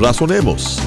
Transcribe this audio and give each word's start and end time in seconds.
razonemos. 0.00 0.80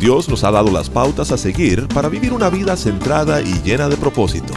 Dios 0.00 0.28
nos 0.28 0.44
ha 0.44 0.50
dado 0.50 0.70
las 0.70 0.90
pautas 0.90 1.32
a 1.32 1.38
seguir 1.38 1.88
para 1.88 2.08
vivir 2.08 2.32
una 2.32 2.50
vida 2.50 2.76
centrada 2.76 3.40
y 3.40 3.60
llena 3.62 3.88
de 3.88 3.96
propósito. 3.96 4.52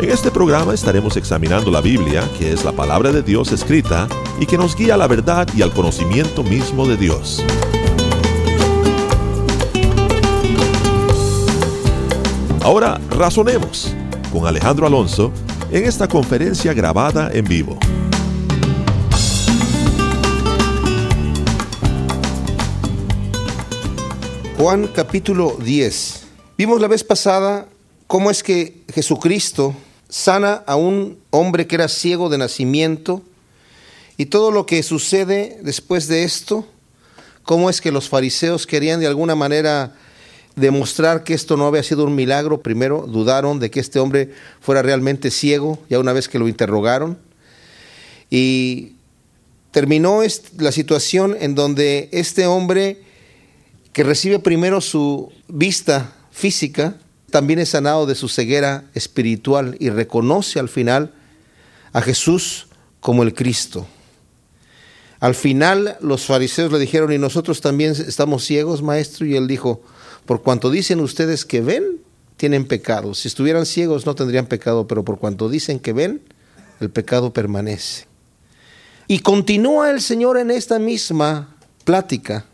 En 0.00 0.10
este 0.10 0.30
programa 0.30 0.74
estaremos 0.74 1.16
examinando 1.16 1.70
la 1.70 1.80
Biblia, 1.80 2.28
que 2.38 2.52
es 2.52 2.64
la 2.64 2.72
palabra 2.72 3.12
de 3.12 3.22
Dios 3.22 3.52
escrita 3.52 4.08
y 4.40 4.46
que 4.46 4.58
nos 4.58 4.76
guía 4.76 4.94
a 4.94 4.98
la 4.98 5.06
verdad 5.06 5.48
y 5.56 5.62
al 5.62 5.72
conocimiento 5.72 6.42
mismo 6.42 6.86
de 6.86 6.96
Dios. 6.96 7.42
Ahora 12.64 12.98
razonemos 13.10 13.92
con 14.32 14.46
Alejandro 14.46 14.86
Alonso 14.86 15.30
en 15.70 15.84
esta 15.84 16.08
conferencia 16.08 16.72
grabada 16.72 17.30
en 17.30 17.44
vivo. 17.44 17.78
Juan 24.56 24.86
capítulo 24.94 25.58
10. 25.62 26.26
Vimos 26.56 26.80
la 26.80 26.88
vez 26.88 27.04
pasada 27.04 27.68
cómo 28.06 28.30
es 28.30 28.42
que 28.42 28.82
Jesucristo 28.94 29.76
sana 30.08 30.62
a 30.66 30.76
un 30.76 31.18
hombre 31.28 31.66
que 31.66 31.74
era 31.74 31.88
ciego 31.88 32.30
de 32.30 32.38
nacimiento 32.38 33.20
y 34.16 34.24
todo 34.24 34.50
lo 34.50 34.64
que 34.64 34.82
sucede 34.82 35.58
después 35.60 36.08
de 36.08 36.24
esto, 36.24 36.66
cómo 37.42 37.68
es 37.68 37.82
que 37.82 37.92
los 37.92 38.08
fariseos 38.08 38.66
querían 38.66 39.00
de 39.00 39.06
alguna 39.06 39.34
manera 39.34 39.92
demostrar 40.56 41.24
que 41.24 41.34
esto 41.34 41.56
no 41.56 41.66
había 41.66 41.82
sido 41.82 42.04
un 42.04 42.14
milagro. 42.14 42.60
Primero 42.60 43.06
dudaron 43.08 43.58
de 43.58 43.70
que 43.70 43.80
este 43.80 43.98
hombre 43.98 44.32
fuera 44.60 44.82
realmente 44.82 45.30
ciego, 45.30 45.78
ya 45.88 45.98
una 45.98 46.12
vez 46.12 46.28
que 46.28 46.38
lo 46.38 46.48
interrogaron. 46.48 47.18
Y 48.30 48.92
terminó 49.70 50.20
la 50.58 50.72
situación 50.72 51.36
en 51.38 51.54
donde 51.54 52.08
este 52.12 52.46
hombre 52.46 53.02
que 53.92 54.02
recibe 54.02 54.40
primero 54.40 54.80
su 54.80 55.32
vista 55.46 56.12
física, 56.32 56.96
también 57.30 57.60
es 57.60 57.70
sanado 57.70 58.06
de 58.06 58.16
su 58.16 58.28
ceguera 58.28 58.84
espiritual 58.94 59.76
y 59.78 59.88
reconoce 59.90 60.58
al 60.58 60.68
final 60.68 61.12
a 61.92 62.00
Jesús 62.00 62.66
como 62.98 63.22
el 63.22 63.34
Cristo. 63.34 63.86
Al 65.20 65.34
final 65.34 65.96
los 66.00 66.26
fariseos 66.26 66.72
le 66.72 66.78
dijeron, 66.78 67.12
¿y 67.12 67.18
nosotros 67.18 67.60
también 67.60 67.92
estamos 67.92 68.44
ciegos, 68.44 68.82
maestro? 68.82 69.26
Y 69.26 69.36
él 69.36 69.46
dijo, 69.46 69.80
por 70.26 70.42
cuanto 70.42 70.70
dicen 70.70 71.00
ustedes 71.00 71.44
que 71.44 71.60
ven, 71.60 72.00
tienen 72.36 72.66
pecado. 72.66 73.14
Si 73.14 73.28
estuvieran 73.28 73.66
ciegos 73.66 74.06
no 74.06 74.14
tendrían 74.14 74.46
pecado, 74.46 74.86
pero 74.86 75.04
por 75.04 75.18
cuanto 75.18 75.48
dicen 75.48 75.78
que 75.78 75.92
ven, 75.92 76.22
el 76.80 76.90
pecado 76.90 77.32
permanece. 77.32 78.06
Y 79.06 79.20
continúa 79.20 79.90
el 79.90 80.00
Señor 80.00 80.38
en 80.38 80.50
esta 80.50 80.78
misma 80.78 81.56
plática. 81.84 82.46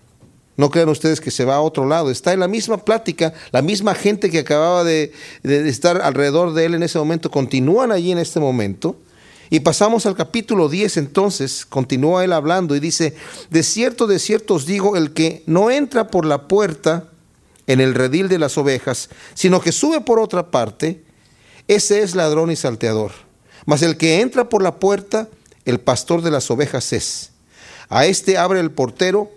No 0.57 0.71
crean 0.71 0.89
ustedes 0.89 1.21
que 1.21 1.31
se 1.31 1.45
va 1.45 1.57
a 1.57 1.61
otro 1.61 1.87
lado. 1.87 2.11
Está 2.11 2.33
en 2.33 2.41
la 2.41 2.49
misma 2.49 2.85
plática, 2.85 3.33
la 3.53 3.63
misma 3.63 3.95
gente 3.95 4.31
que 4.31 4.41
acababa 4.41 4.85
de, 4.85 5.13
estar 5.43 6.03
alrededor 6.03 6.53
de 6.53 6.67
él 6.67 6.75
en 6.75 6.83
ese 6.83 6.99
momento, 6.99 7.31
continúan 7.31 7.93
allí 7.93 8.13
en 8.13 8.19
este 8.19 8.41
momento. 8.41 8.97
Y 9.49 9.61
pasamos 9.61 10.07
al 10.07 10.15
capítulo 10.15 10.69
10 10.69 10.99
entonces, 10.99 11.67
continúa 11.67 12.25
él 12.25 12.33
hablando 12.33 12.77
y 12.77 12.81
dice, 12.81 13.15
de 13.49 13.63
cierto, 13.65 14.07
de 14.07 14.19
cierto 14.19 14.55
os 14.55 14.67
digo, 14.67 14.97
el 14.97 15.13
que 15.13 15.43
no 15.47 15.71
entra 15.71 16.09
por 16.09 16.25
la 16.25 16.47
puerta, 16.47 17.09
en 17.71 17.81
el 17.81 17.95
redil 17.95 18.29
de 18.29 18.41
las 18.41 18.59
ovejas, 18.59 19.11
sino 19.35 19.61
que 19.61 19.71
sube 19.71 20.01
por 20.01 20.19
otra 20.19 20.51
parte, 20.51 21.05
ese 21.69 22.03
es 22.03 22.17
ladrón 22.17 22.51
y 22.51 22.57
salteador. 22.57 23.13
Mas 23.65 23.83
el 23.83 23.97
que 23.97 24.21
entra 24.21 24.49
por 24.49 24.61
la 24.61 24.81
puerta, 24.81 25.29
el 25.65 25.79
pastor 25.79 26.23
de 26.23 26.33
las 26.33 26.51
ovejas 26.51 26.93
es. 26.93 27.31
A 27.89 28.07
este 28.07 28.39
abre 28.39 28.59
el 28.59 28.73
portero, 28.73 29.31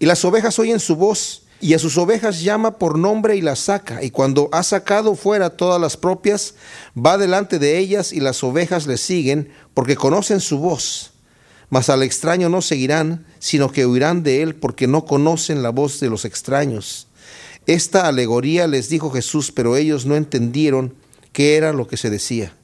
y 0.00 0.06
las 0.06 0.24
ovejas 0.24 0.58
oyen 0.58 0.80
su 0.80 0.96
voz, 0.96 1.42
y 1.60 1.74
a 1.74 1.78
sus 1.78 1.96
ovejas 1.98 2.42
llama 2.42 2.78
por 2.78 2.98
nombre 2.98 3.36
y 3.36 3.42
las 3.42 3.60
saca, 3.60 4.02
y 4.02 4.10
cuando 4.10 4.48
ha 4.50 4.64
sacado 4.64 5.14
fuera 5.14 5.50
todas 5.50 5.80
las 5.80 5.96
propias, 5.96 6.54
va 6.96 7.16
delante 7.16 7.60
de 7.60 7.78
ellas 7.78 8.12
y 8.12 8.18
las 8.18 8.42
ovejas 8.42 8.88
le 8.88 8.96
siguen, 8.96 9.52
porque 9.72 9.94
conocen 9.94 10.40
su 10.40 10.58
voz. 10.58 11.12
Mas 11.70 11.90
al 11.90 12.02
extraño 12.02 12.48
no 12.48 12.60
seguirán, 12.60 13.24
sino 13.38 13.70
que 13.70 13.86
huirán 13.86 14.24
de 14.24 14.42
él, 14.42 14.56
porque 14.56 14.88
no 14.88 15.04
conocen 15.04 15.62
la 15.62 15.70
voz 15.70 16.00
de 16.00 16.10
los 16.10 16.24
extraños. 16.24 17.07
Esta 17.68 18.08
alegoría 18.08 18.66
les 18.66 18.88
dijo 18.88 19.10
Jesús, 19.10 19.52
pero 19.52 19.76
ellos 19.76 20.06
no 20.06 20.16
entendieron 20.16 20.94
qué 21.34 21.56
era 21.56 21.74
lo 21.74 21.86
que 21.86 21.98
se 21.98 22.08
decía. 22.08 22.54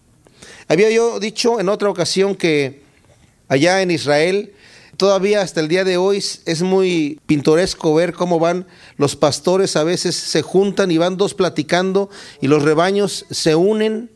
Había 0.67 0.91
yo 0.91 1.21
dicho 1.21 1.61
en 1.61 1.69
otra 1.69 1.91
ocasión 1.91 2.35
que 2.35 2.81
allá 3.49 3.83
en 3.83 3.91
Israel, 3.91 4.55
todavía 4.97 5.43
hasta 5.43 5.61
el 5.61 5.69
día 5.69 5.85
de 5.85 5.99
hoy 5.99 6.25
es 6.47 6.63
muy 6.63 7.21
pintoresco 7.27 7.95
ver 7.95 8.15
cómo 8.15 8.39
van 8.39 8.67
los 8.97 9.15
pastores, 9.15 9.77
a 9.77 9.85
veces 9.85 10.17
se 10.17 10.41
juntan 10.41 10.91
y 10.91 10.97
van 10.97 11.19
dos 11.19 11.35
platicando 11.35 12.09
y 12.41 12.47
los 12.47 12.63
rebaños 12.63 13.27
se 13.31 13.55
unen 13.55 14.11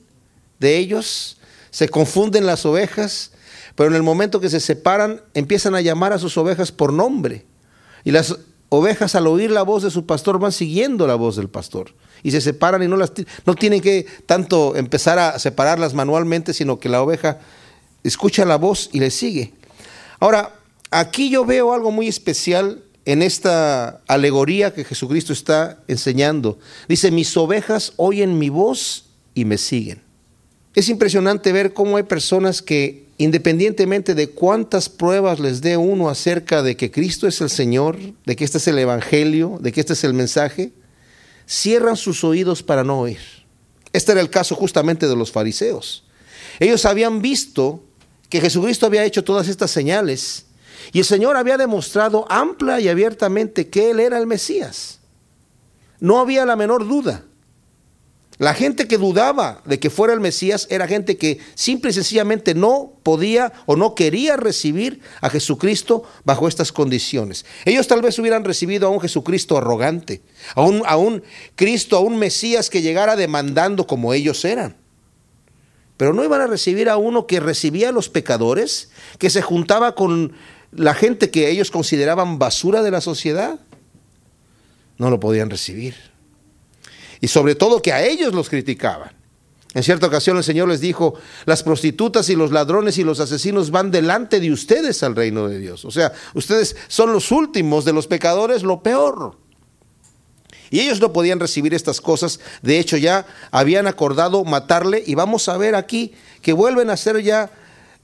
de 0.58 0.78
ellos, 0.78 1.36
se 1.68 1.90
confunden 1.90 2.46
las 2.46 2.64
ovejas, 2.64 3.32
pero 3.74 3.90
en 3.90 3.94
el 3.94 4.02
momento 4.02 4.40
que 4.40 4.48
se 4.48 4.58
separan 4.58 5.20
empiezan 5.34 5.74
a 5.74 5.82
llamar 5.82 6.14
a 6.14 6.18
sus 6.18 6.38
ovejas 6.38 6.72
por 6.72 6.94
nombre. 6.94 7.44
Y 8.04 8.10
las 8.10 8.38
ovejas 8.68 9.14
al 9.14 9.26
oír 9.26 9.50
la 9.50 9.62
voz 9.62 9.82
de 9.82 9.90
su 9.90 10.06
pastor 10.06 10.38
van 10.38 10.52
siguiendo 10.52 11.06
la 11.06 11.14
voz 11.14 11.36
del 11.36 11.48
pastor 11.48 11.94
y 12.22 12.30
se 12.30 12.40
separan 12.40 12.82
y 12.82 12.88
no 12.88 12.96
las 12.96 13.12
no 13.46 13.54
tienen 13.54 13.80
que 13.80 14.06
tanto 14.26 14.76
empezar 14.76 15.18
a 15.18 15.38
separarlas 15.38 15.94
manualmente, 15.94 16.52
sino 16.52 16.78
que 16.78 16.88
la 16.88 17.02
oveja 17.02 17.38
escucha 18.04 18.44
la 18.44 18.56
voz 18.56 18.90
y 18.92 19.00
le 19.00 19.10
sigue. 19.10 19.52
Ahora, 20.20 20.54
aquí 20.90 21.30
yo 21.30 21.44
veo 21.44 21.72
algo 21.72 21.90
muy 21.90 22.08
especial 22.08 22.82
en 23.04 23.22
esta 23.22 24.02
alegoría 24.06 24.74
que 24.74 24.84
Jesucristo 24.84 25.32
está 25.32 25.78
enseñando. 25.88 26.58
Dice, 26.88 27.10
"Mis 27.10 27.36
ovejas 27.36 27.92
oyen 27.96 28.38
mi 28.38 28.48
voz 28.48 29.06
y 29.34 29.44
me 29.44 29.58
siguen." 29.58 30.07
Es 30.78 30.88
impresionante 30.88 31.50
ver 31.50 31.72
cómo 31.72 31.96
hay 31.96 32.04
personas 32.04 32.62
que 32.62 33.08
independientemente 33.18 34.14
de 34.14 34.30
cuántas 34.30 34.88
pruebas 34.88 35.40
les 35.40 35.60
dé 35.60 35.76
uno 35.76 36.08
acerca 36.08 36.62
de 36.62 36.76
que 36.76 36.92
Cristo 36.92 37.26
es 37.26 37.40
el 37.40 37.50
Señor, 37.50 37.98
de 38.24 38.36
que 38.36 38.44
este 38.44 38.58
es 38.58 38.68
el 38.68 38.78
Evangelio, 38.78 39.58
de 39.60 39.72
que 39.72 39.80
este 39.80 39.94
es 39.94 40.04
el 40.04 40.14
mensaje, 40.14 40.70
cierran 41.48 41.96
sus 41.96 42.22
oídos 42.22 42.62
para 42.62 42.84
no 42.84 43.00
oír. 43.00 43.18
Este 43.92 44.12
era 44.12 44.20
el 44.20 44.30
caso 44.30 44.54
justamente 44.54 45.08
de 45.08 45.16
los 45.16 45.32
fariseos. 45.32 46.04
Ellos 46.60 46.84
habían 46.84 47.20
visto 47.22 47.82
que 48.28 48.40
Jesucristo 48.40 48.86
había 48.86 49.02
hecho 49.02 49.24
todas 49.24 49.48
estas 49.48 49.72
señales 49.72 50.46
y 50.92 51.00
el 51.00 51.04
Señor 51.04 51.36
había 51.36 51.56
demostrado 51.56 52.24
amplia 52.30 52.78
y 52.78 52.88
abiertamente 52.88 53.66
que 53.66 53.90
Él 53.90 53.98
era 53.98 54.16
el 54.16 54.28
Mesías. 54.28 55.00
No 55.98 56.20
había 56.20 56.46
la 56.46 56.54
menor 56.54 56.86
duda. 56.86 57.24
La 58.38 58.54
gente 58.54 58.86
que 58.86 58.98
dudaba 58.98 59.62
de 59.64 59.80
que 59.80 59.90
fuera 59.90 60.14
el 60.14 60.20
Mesías 60.20 60.68
era 60.70 60.86
gente 60.86 61.16
que 61.16 61.40
simple 61.56 61.90
y 61.90 61.92
sencillamente 61.92 62.54
no 62.54 62.92
podía 63.02 63.52
o 63.66 63.74
no 63.74 63.96
quería 63.96 64.36
recibir 64.36 65.00
a 65.20 65.28
Jesucristo 65.28 66.04
bajo 66.24 66.46
estas 66.46 66.70
condiciones. 66.70 67.44
Ellos 67.64 67.88
tal 67.88 68.00
vez 68.00 68.16
hubieran 68.20 68.44
recibido 68.44 68.86
a 68.86 68.90
un 68.90 69.00
Jesucristo 69.00 69.58
arrogante, 69.58 70.22
a 70.54 70.62
un, 70.62 71.22
Cristo, 71.56 71.96
a 71.96 72.00
un 72.00 72.16
Mesías 72.16 72.70
que 72.70 72.80
llegara 72.80 73.16
demandando 73.16 73.88
como 73.88 74.14
ellos 74.14 74.44
eran. 74.44 74.76
Pero 75.96 76.12
no 76.12 76.22
iban 76.22 76.40
a 76.40 76.46
recibir 76.46 76.88
a 76.88 76.96
uno 76.96 77.26
que 77.26 77.40
recibía 77.40 77.88
a 77.88 77.92
los 77.92 78.08
pecadores, 78.08 78.90
que 79.18 79.30
se 79.30 79.42
juntaba 79.42 79.96
con 79.96 80.32
la 80.70 80.94
gente 80.94 81.30
que 81.30 81.50
ellos 81.50 81.72
consideraban 81.72 82.38
basura 82.38 82.82
de 82.82 82.92
la 82.92 83.00
sociedad. 83.00 83.58
No 84.96 85.10
lo 85.10 85.18
podían 85.18 85.50
recibir 85.50 86.17
y 87.20 87.28
sobre 87.28 87.54
todo 87.54 87.82
que 87.82 87.92
a 87.92 88.04
ellos 88.04 88.34
los 88.34 88.48
criticaban. 88.48 89.18
En 89.74 89.82
cierta 89.82 90.06
ocasión 90.06 90.36
el 90.36 90.44
Señor 90.44 90.68
les 90.68 90.80
dijo, 90.80 91.14
las 91.44 91.62
prostitutas 91.62 92.28
y 92.30 92.36
los 92.36 92.52
ladrones 92.52 92.96
y 92.98 93.04
los 93.04 93.20
asesinos 93.20 93.70
van 93.70 93.90
delante 93.90 94.40
de 94.40 94.50
ustedes 94.50 95.02
al 95.02 95.14
reino 95.14 95.46
de 95.46 95.58
Dios. 95.58 95.84
O 95.84 95.90
sea, 95.90 96.12
ustedes 96.34 96.74
son 96.88 97.12
los 97.12 97.30
últimos 97.30 97.84
de 97.84 97.92
los 97.92 98.06
pecadores, 98.06 98.62
lo 98.62 98.82
peor. 98.82 99.36
Y 100.70 100.80
ellos 100.80 101.00
no 101.00 101.12
podían 101.12 101.40
recibir 101.40 101.74
estas 101.74 102.00
cosas. 102.00 102.40
De 102.62 102.78
hecho, 102.78 102.96
ya 102.96 103.26
habían 103.50 103.86
acordado 103.86 104.44
matarle. 104.44 105.02
Y 105.06 105.14
vamos 105.14 105.48
a 105.48 105.56
ver 105.56 105.74
aquí 105.74 106.12
que 106.42 106.52
vuelven 106.52 106.90
a 106.90 106.94
hacer 106.94 107.22
ya 107.22 107.50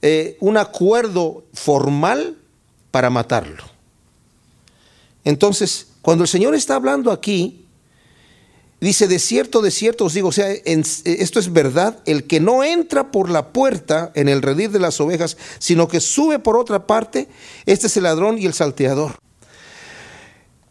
eh, 0.01 0.37
un 0.39 0.57
acuerdo 0.57 1.45
formal 1.53 2.37
para 2.91 3.09
matarlo. 3.09 3.63
Entonces, 5.23 5.87
cuando 6.01 6.23
el 6.23 6.27
Señor 6.27 6.55
está 6.55 6.75
hablando 6.75 7.11
aquí, 7.11 7.64
Dice, 8.85 9.07
de 9.07 9.17
cierto, 9.17 9.63
de 9.63 9.71
cierto 9.71 10.05
os 10.05 10.13
digo, 10.13 10.27
o 10.27 10.31
sea, 10.31 10.47
esto 10.51 11.39
es 11.39 11.51
verdad, 11.51 11.97
el 12.05 12.25
que 12.25 12.39
no 12.39 12.63
entra 12.63 13.09
por 13.09 13.31
la 13.31 13.51
puerta 13.51 14.11
en 14.13 14.29
el 14.29 14.43
redil 14.43 14.71
de 14.71 14.77
las 14.77 15.01
ovejas, 15.01 15.37
sino 15.57 15.87
que 15.87 15.99
sube 15.99 16.37
por 16.37 16.55
otra 16.55 16.85
parte, 16.85 17.27
este 17.65 17.87
es 17.87 17.97
el 17.97 18.03
ladrón 18.03 18.37
y 18.37 18.45
el 18.45 18.53
salteador. 18.53 19.13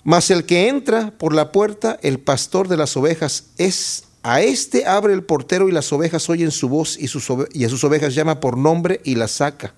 Mas 0.04 0.30
el 0.30 0.46
que 0.46 0.68
entra 0.68 1.12
por 1.18 1.34
la 1.34 1.50
puerta, 1.50 1.98
el 2.02 2.20
pastor 2.20 2.68
de 2.68 2.76
las 2.76 2.96
ovejas, 2.96 3.46
es 3.58 4.04
a 4.22 4.42
este 4.42 4.86
abre 4.86 5.12
el 5.12 5.24
portero 5.24 5.68
y 5.68 5.72
las 5.72 5.92
ovejas 5.92 6.30
oyen 6.30 6.52
su 6.52 6.68
voz 6.68 6.96
y, 6.96 7.06
y 7.52 7.64
a 7.64 7.68
sus 7.68 7.82
ovejas 7.82 8.14
llama 8.14 8.38
por 8.38 8.56
nombre 8.56 9.00
y 9.02 9.16
las 9.16 9.32
saca. 9.32 9.74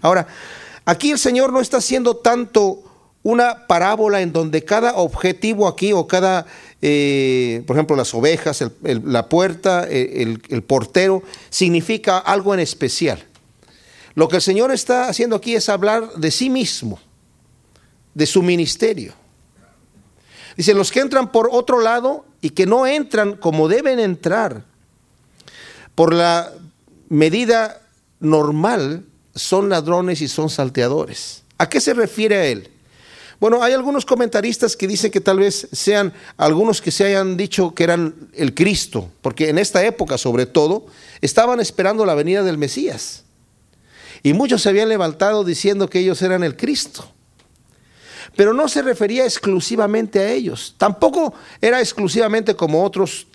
Ahora, 0.00 0.26
aquí 0.86 1.10
el 1.10 1.18
Señor 1.18 1.52
no 1.52 1.60
está 1.60 1.76
haciendo 1.76 2.16
tanto 2.16 2.82
una 3.24 3.66
parábola 3.66 4.20
en 4.20 4.32
donde 4.32 4.64
cada 4.64 4.94
objetivo 4.94 5.66
aquí 5.66 5.92
o 5.92 6.06
cada, 6.06 6.46
eh, 6.80 7.64
por 7.66 7.74
ejemplo, 7.74 7.96
las 7.96 8.14
ovejas, 8.14 8.64
la 8.82 9.28
puerta, 9.28 9.88
el, 9.88 10.40
el 10.48 10.62
portero, 10.62 11.22
significa 11.50 12.18
algo 12.18 12.54
en 12.54 12.60
especial. 12.60 13.24
Lo 14.14 14.28
que 14.28 14.36
el 14.36 14.42
Señor 14.42 14.70
está 14.70 15.08
haciendo 15.08 15.34
aquí 15.36 15.56
es 15.56 15.68
hablar 15.68 16.12
de 16.12 16.30
sí 16.30 16.50
mismo, 16.50 17.00
de 18.12 18.26
su 18.26 18.42
ministerio. 18.42 19.14
Dice, 20.56 20.74
los 20.74 20.92
que 20.92 21.00
entran 21.00 21.32
por 21.32 21.48
otro 21.50 21.80
lado 21.80 22.26
y 22.40 22.50
que 22.50 22.66
no 22.66 22.86
entran 22.86 23.36
como 23.36 23.66
deben 23.66 23.98
entrar 23.98 24.64
por 25.94 26.12
la 26.12 26.52
medida 27.08 27.80
normal, 28.20 29.04
son 29.34 29.68
ladrones 29.68 30.20
y 30.20 30.28
son 30.28 30.50
salteadores. 30.50 31.42
¿A 31.58 31.68
qué 31.68 31.80
se 31.80 31.94
refiere 31.94 32.36
a 32.36 32.46
él? 32.46 32.70
Bueno, 33.40 33.62
hay 33.62 33.72
algunos 33.72 34.04
comentaristas 34.04 34.76
que 34.76 34.86
dicen 34.86 35.10
que 35.10 35.20
tal 35.20 35.38
vez 35.38 35.68
sean 35.72 36.12
algunos 36.36 36.80
que 36.80 36.90
se 36.90 37.04
hayan 37.04 37.36
dicho 37.36 37.74
que 37.74 37.84
eran 37.84 38.14
el 38.32 38.54
Cristo, 38.54 39.10
porque 39.22 39.48
en 39.48 39.58
esta 39.58 39.84
época 39.84 40.18
sobre 40.18 40.46
todo 40.46 40.86
estaban 41.20 41.60
esperando 41.60 42.06
la 42.06 42.14
venida 42.14 42.42
del 42.42 42.58
Mesías. 42.58 43.24
Y 44.22 44.32
muchos 44.32 44.62
se 44.62 44.70
habían 44.70 44.88
levantado 44.88 45.44
diciendo 45.44 45.90
que 45.90 45.98
ellos 46.00 46.22
eran 46.22 46.42
el 46.44 46.56
Cristo 46.56 47.10
pero 48.36 48.52
no 48.52 48.68
se 48.68 48.82
refería 48.82 49.24
exclusivamente 49.24 50.18
a 50.18 50.32
ellos. 50.32 50.74
Tampoco 50.76 51.34
era 51.60 51.80
exclusivamente 51.80 52.56
como 52.56 52.82
otros 52.82 53.28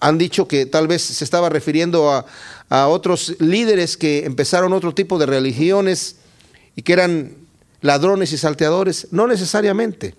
han 0.00 0.18
dicho 0.18 0.46
que 0.46 0.66
tal 0.66 0.86
vez 0.88 1.02
se 1.02 1.24
estaba 1.24 1.48
refiriendo 1.48 2.10
a, 2.10 2.26
otros 2.88 3.34
líderes 3.40 3.96
que 3.96 4.24
empezaron 4.24 4.72
otro 4.72 4.94
tipo 4.94 5.18
de 5.18 5.26
religiones 5.26 6.16
y 6.76 6.82
que 6.82 6.92
eran 6.92 7.39
ladrones 7.80 8.32
y 8.32 8.38
salteadores. 8.38 9.08
No 9.10 9.26
necesariamente. 9.26 10.14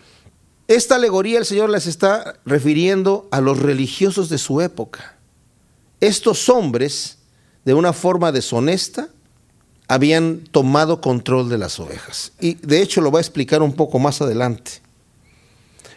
Esta 0.67 0.95
alegoría 0.95 1.39
el 1.39 1.45
Señor 1.45 1.69
les 1.69 1.87
está 1.87 2.39
refiriendo 2.45 3.27
a 3.31 3.41
los 3.41 3.59
religiosos 3.59 4.29
de 4.29 4.37
su 4.37 4.61
época. 4.61 5.17
Estos 5.99 6.49
hombres, 6.49 7.17
de 7.65 7.73
una 7.73 7.93
forma 7.93 8.31
deshonesta, 8.31 9.09
habían 9.87 10.45
tomado 10.51 11.01
control 11.01 11.49
de 11.49 11.57
las 11.57 11.79
ovejas. 11.79 12.31
Y 12.39 12.53
de 12.53 12.81
hecho 12.81 13.01
lo 13.01 13.11
voy 13.11 13.19
a 13.19 13.21
explicar 13.21 13.61
un 13.61 13.73
poco 13.73 13.99
más 13.99 14.21
adelante. 14.21 14.81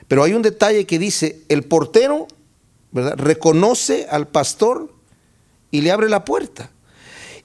Pero 0.08 0.24
hay 0.24 0.32
un 0.32 0.42
detalle 0.42 0.84
que 0.86 0.98
dice, 0.98 1.42
el 1.48 1.62
portero 1.62 2.26
¿verdad? 2.90 3.14
reconoce 3.16 4.06
al 4.10 4.26
pastor 4.26 4.92
y 5.70 5.82
le 5.82 5.92
abre 5.92 6.08
la 6.08 6.24
puerta. 6.24 6.70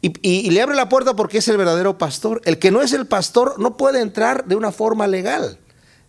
Y, 0.01 0.50
le 0.50 0.62
abre 0.62 0.75
la 0.75 0.88
puerta 0.88 1.16
porque 1.16 1.40
es 1.40 1.48
el 1.50 1.57
verdadero 1.57 1.98
pastor. 1.98 2.42
El 2.46 2.57
que 2.57 2.72
no 2.72 2.81
es 2.81 2.94
el 2.94 3.06
pastor 3.06 3.60
no 3.60 3.75
puede 3.75 4.01
entrar 4.01 4.46
de 4.46 4.56
una 4.56 4.72
forma 4.72 5.07
legal. 5.07 5.57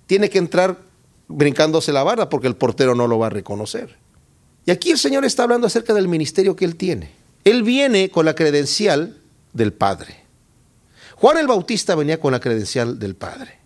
Tiene 0.06 0.30
que 0.30 0.38
entrar 0.38 0.78
brincándose 1.26 1.92
la 1.92 2.02
barda 2.02 2.28
porque 2.28 2.46
el 2.46 2.56
portero 2.56 2.94
no 2.94 3.08
lo 3.08 3.18
va 3.18 3.26
a 3.26 3.30
reconocer. 3.30 3.96
Y 4.64 4.70
aquí 4.70 4.90
el 4.90 4.98
Señor 4.98 5.24
está 5.24 5.42
hablando 5.42 5.66
acerca 5.66 5.92
del 5.92 6.06
ministerio 6.06 6.54
que 6.54 6.64
él 6.64 6.76
tiene. 6.76 7.10
Él 7.44 7.62
viene 7.62 8.10
con 8.10 8.26
la 8.26 8.34
credencial 8.34 9.20
del 9.52 9.72
Padre. 9.72 10.24
Juan 11.16 11.38
el 11.38 11.48
Bautista 11.48 11.94
venía 11.94 12.20
con 12.20 12.32
la 12.32 12.40
credencial 12.40 12.98
del 12.98 13.16
Padre. 13.16 13.58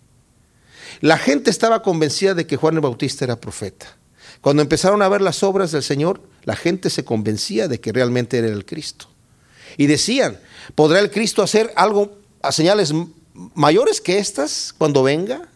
La 1.01 1.17
gente 1.17 1.49
estaba 1.49 1.83
convencida 1.83 2.33
de 2.33 2.47
que 2.47 2.57
Juan 2.57 2.75
el 2.75 2.81
Bautista 2.81 3.25
era 3.25 3.39
profeta. 3.39 3.97
Cuando 4.41 4.61
empezaron 4.61 5.01
a 5.01 5.09
ver 5.09 5.21
las 5.21 5.43
obras 5.43 5.71
del 5.71 5.83
Señor, 5.83 6.21
la 6.43 6.55
gente 6.55 6.89
se 6.89 7.05
convencía 7.05 7.67
de 7.67 7.79
que 7.79 7.91
realmente 7.91 8.37
era 8.37 8.47
el 8.47 8.65
Cristo. 8.65 9.07
Y 9.77 9.87
decían, 9.87 10.39
¿podrá 10.75 10.99
el 10.99 11.11
Cristo 11.11 11.41
hacer 11.41 11.71
algo 11.75 12.17
a 12.41 12.51
señales 12.51 12.93
mayores 13.53 14.01
que 14.01 14.17
estas 14.19 14.73
cuando 14.77 15.03
venga? 15.03 15.49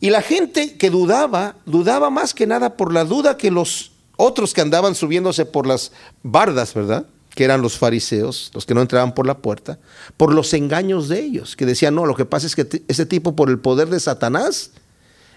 Y 0.00 0.10
la 0.10 0.22
gente 0.22 0.76
que 0.76 0.90
dudaba, 0.90 1.56
dudaba 1.64 2.10
más 2.10 2.34
que 2.34 2.46
nada 2.46 2.76
por 2.76 2.92
la 2.92 3.04
duda 3.04 3.36
que 3.36 3.50
los 3.50 3.92
otros 4.16 4.52
que 4.52 4.60
andaban 4.60 4.94
subiéndose 4.94 5.46
por 5.46 5.66
las 5.66 5.92
bardas, 6.22 6.74
¿verdad? 6.74 7.06
que 7.36 7.44
eran 7.44 7.60
los 7.60 7.76
fariseos, 7.76 8.50
los 8.54 8.64
que 8.64 8.72
no 8.72 8.80
entraban 8.80 9.14
por 9.14 9.26
la 9.26 9.36
puerta, 9.36 9.78
por 10.16 10.32
los 10.32 10.54
engaños 10.54 11.08
de 11.08 11.20
ellos, 11.20 11.54
que 11.54 11.66
decían, 11.66 11.94
no, 11.94 12.06
lo 12.06 12.16
que 12.16 12.24
pasa 12.24 12.46
es 12.46 12.56
que 12.56 12.82
ese 12.88 13.04
tipo 13.04 13.36
por 13.36 13.50
el 13.50 13.58
poder 13.58 13.90
de 13.90 14.00
Satanás 14.00 14.70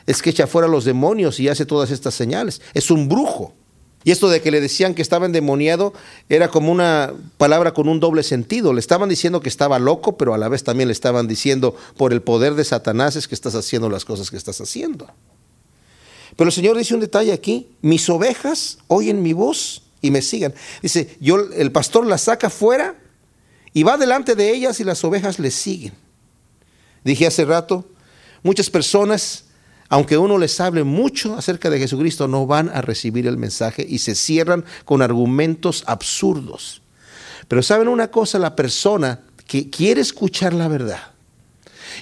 es 0.05 0.21
que 0.21 0.29
echa 0.29 0.47
fuera 0.47 0.69
a 0.69 0.71
los 0.71 0.85
demonios 0.85 1.41
y 1.41 1.49
hace 1.49 1.65
todas 1.65 1.91
estas 1.91 2.13
señales, 2.13 2.61
es 2.73 2.89
un 2.89 3.09
brujo. 3.09 3.53
Y 4.03 4.11
esto 4.11 4.29
de 4.29 4.41
que 4.41 4.51
le 4.51 4.61
decían 4.61 4.93
que 4.93 5.01
estaba 5.01 5.25
endemoniado 5.25 5.93
era 6.29 6.49
como 6.49 6.71
una 6.71 7.13
palabra 7.37 7.73
con 7.73 7.89
un 7.89 7.99
doble 7.99 8.23
sentido. 8.23 8.71
Le 8.71 8.79
estaban 8.79 9.09
diciendo 9.09 9.41
que 9.41 9.49
estaba 9.49 9.77
loco, 9.77 10.17
pero 10.17 10.33
a 10.33 10.37
la 10.37 10.47
vez 10.47 10.63
también 10.63 10.87
le 10.87 10.93
estaban 10.93 11.27
diciendo, 11.27 11.75
por 11.97 12.13
el 12.13 12.21
poder 12.21 12.55
de 12.55 12.63
Satanás 12.63 13.15
es 13.17 13.27
que 13.27 13.35
estás 13.35 13.55
haciendo 13.55 13.89
las 13.89 14.05
cosas 14.05 14.31
que 14.31 14.37
estás 14.37 14.61
haciendo. 14.61 15.09
Pero 16.37 16.47
el 16.47 16.53
Señor 16.53 16.77
dice 16.77 16.93
un 16.93 17.01
detalle 17.01 17.33
aquí, 17.33 17.67
mis 17.81 18.09
ovejas 18.09 18.77
oyen 18.87 19.21
mi 19.21 19.33
voz 19.33 19.81
y 20.01 20.11
me 20.11 20.21
sigan. 20.21 20.53
Dice, 20.81 21.17
yo, 21.19 21.37
el 21.37 21.71
pastor 21.73 22.05
las 22.05 22.21
saca 22.21 22.49
fuera 22.49 22.95
y 23.73 23.83
va 23.83 23.97
delante 23.97 24.35
de 24.35 24.49
ellas 24.51 24.79
y 24.79 24.85
las 24.85 25.03
ovejas 25.03 25.39
le 25.39 25.51
siguen. 25.51 25.93
Dije 27.03 27.27
hace 27.27 27.43
rato, 27.43 27.85
muchas 28.43 28.69
personas, 28.69 29.45
aunque 29.89 30.17
uno 30.17 30.37
les 30.37 30.59
hable 30.61 30.83
mucho 30.83 31.35
acerca 31.35 31.69
de 31.69 31.79
Jesucristo, 31.79 32.27
no 32.27 32.45
van 32.45 32.69
a 32.69 32.81
recibir 32.81 33.27
el 33.27 33.37
mensaje 33.37 33.85
y 33.87 33.99
se 33.99 34.15
cierran 34.15 34.63
con 34.85 35.01
argumentos 35.01 35.83
absurdos. 35.87 36.81
Pero 37.47 37.63
saben 37.63 37.87
una 37.87 38.09
cosa, 38.09 38.37
la 38.37 38.55
persona 38.55 39.21
que 39.47 39.69
quiere 39.71 40.01
escuchar 40.01 40.53
la 40.53 40.67
verdad 40.67 41.01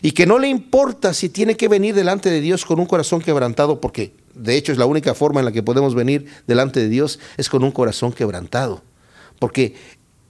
y 0.01 0.12
que 0.12 0.25
no 0.25 0.38
le 0.38 0.50
importa 0.50 1.13
si 1.13 1.30
tiene 1.30 1.56
que 1.56 1.69
venir 1.69 1.95
delante 1.95 2.30
de 2.30 2.42
Dios 2.42 2.66
con 2.66 2.80
un 2.80 2.86
corazón 2.86 3.22
quebrantado, 3.22 3.80
porque 3.80 4.13
de 4.36 4.57
hecho 4.57 4.74
es 4.74 4.78
la 4.78 4.86
única 4.86 5.13
forma 5.13 5.39
en 5.39 5.45
la 5.45 5.51
que 5.54 5.63
podemos 5.63 5.95
venir 5.95 6.28
delante 6.45 6.81
de 6.81 6.89
Dios, 6.89 7.19
es 7.38 7.50
con 7.50 7.63
un 7.63 7.72
corazón 7.72 8.12
quebrantado. 8.12 8.84
Porque 9.39 9.75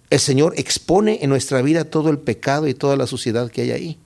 el 0.09 0.19
Señor 0.19 0.53
expone 0.57 1.19
en 1.21 1.29
nuestra 1.29 1.61
vida 1.61 1.85
todo 1.85 2.09
el 2.09 2.19
pecado 2.19 2.67
y 2.67 2.73
toda 2.73 2.95
la 2.95 3.07
suciedad 3.07 3.49
que 3.49 3.61
hay 3.61 3.71
ahí. 3.71 3.99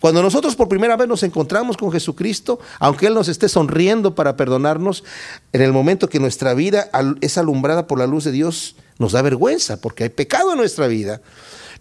Cuando 0.00 0.22
nosotros 0.22 0.56
por 0.56 0.68
primera 0.68 0.96
vez 0.96 1.08
nos 1.08 1.22
encontramos 1.22 1.76
con 1.76 1.90
Jesucristo, 1.90 2.60
aunque 2.78 3.06
Él 3.06 3.14
nos 3.14 3.28
esté 3.28 3.48
sonriendo 3.48 4.14
para 4.14 4.36
perdonarnos, 4.36 5.04
en 5.52 5.62
el 5.62 5.72
momento 5.72 6.08
que 6.08 6.20
nuestra 6.20 6.52
vida 6.54 6.90
es 7.20 7.38
alumbrada 7.38 7.86
por 7.86 7.98
la 7.98 8.06
luz 8.06 8.24
de 8.24 8.32
Dios, 8.32 8.76
nos 8.98 9.12
da 9.12 9.22
vergüenza 9.22 9.80
porque 9.80 10.04
hay 10.04 10.10
pecado 10.10 10.52
en 10.52 10.58
nuestra 10.58 10.86
vida. 10.86 11.22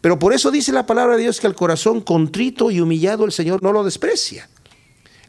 Pero 0.02 0.18
por 0.18 0.34
eso 0.34 0.52
dice 0.52 0.72
la 0.72 0.86
palabra 0.86 1.16
de 1.16 1.24
Dios 1.24 1.40
que 1.40 1.48
al 1.48 1.56
corazón 1.56 2.02
contrito 2.02 2.72
y 2.72 2.80
humillado 2.80 3.26
el 3.26 3.32
Señor 3.32 3.62
no 3.64 3.74
lo 3.74 3.84
desprecia. 3.84 4.48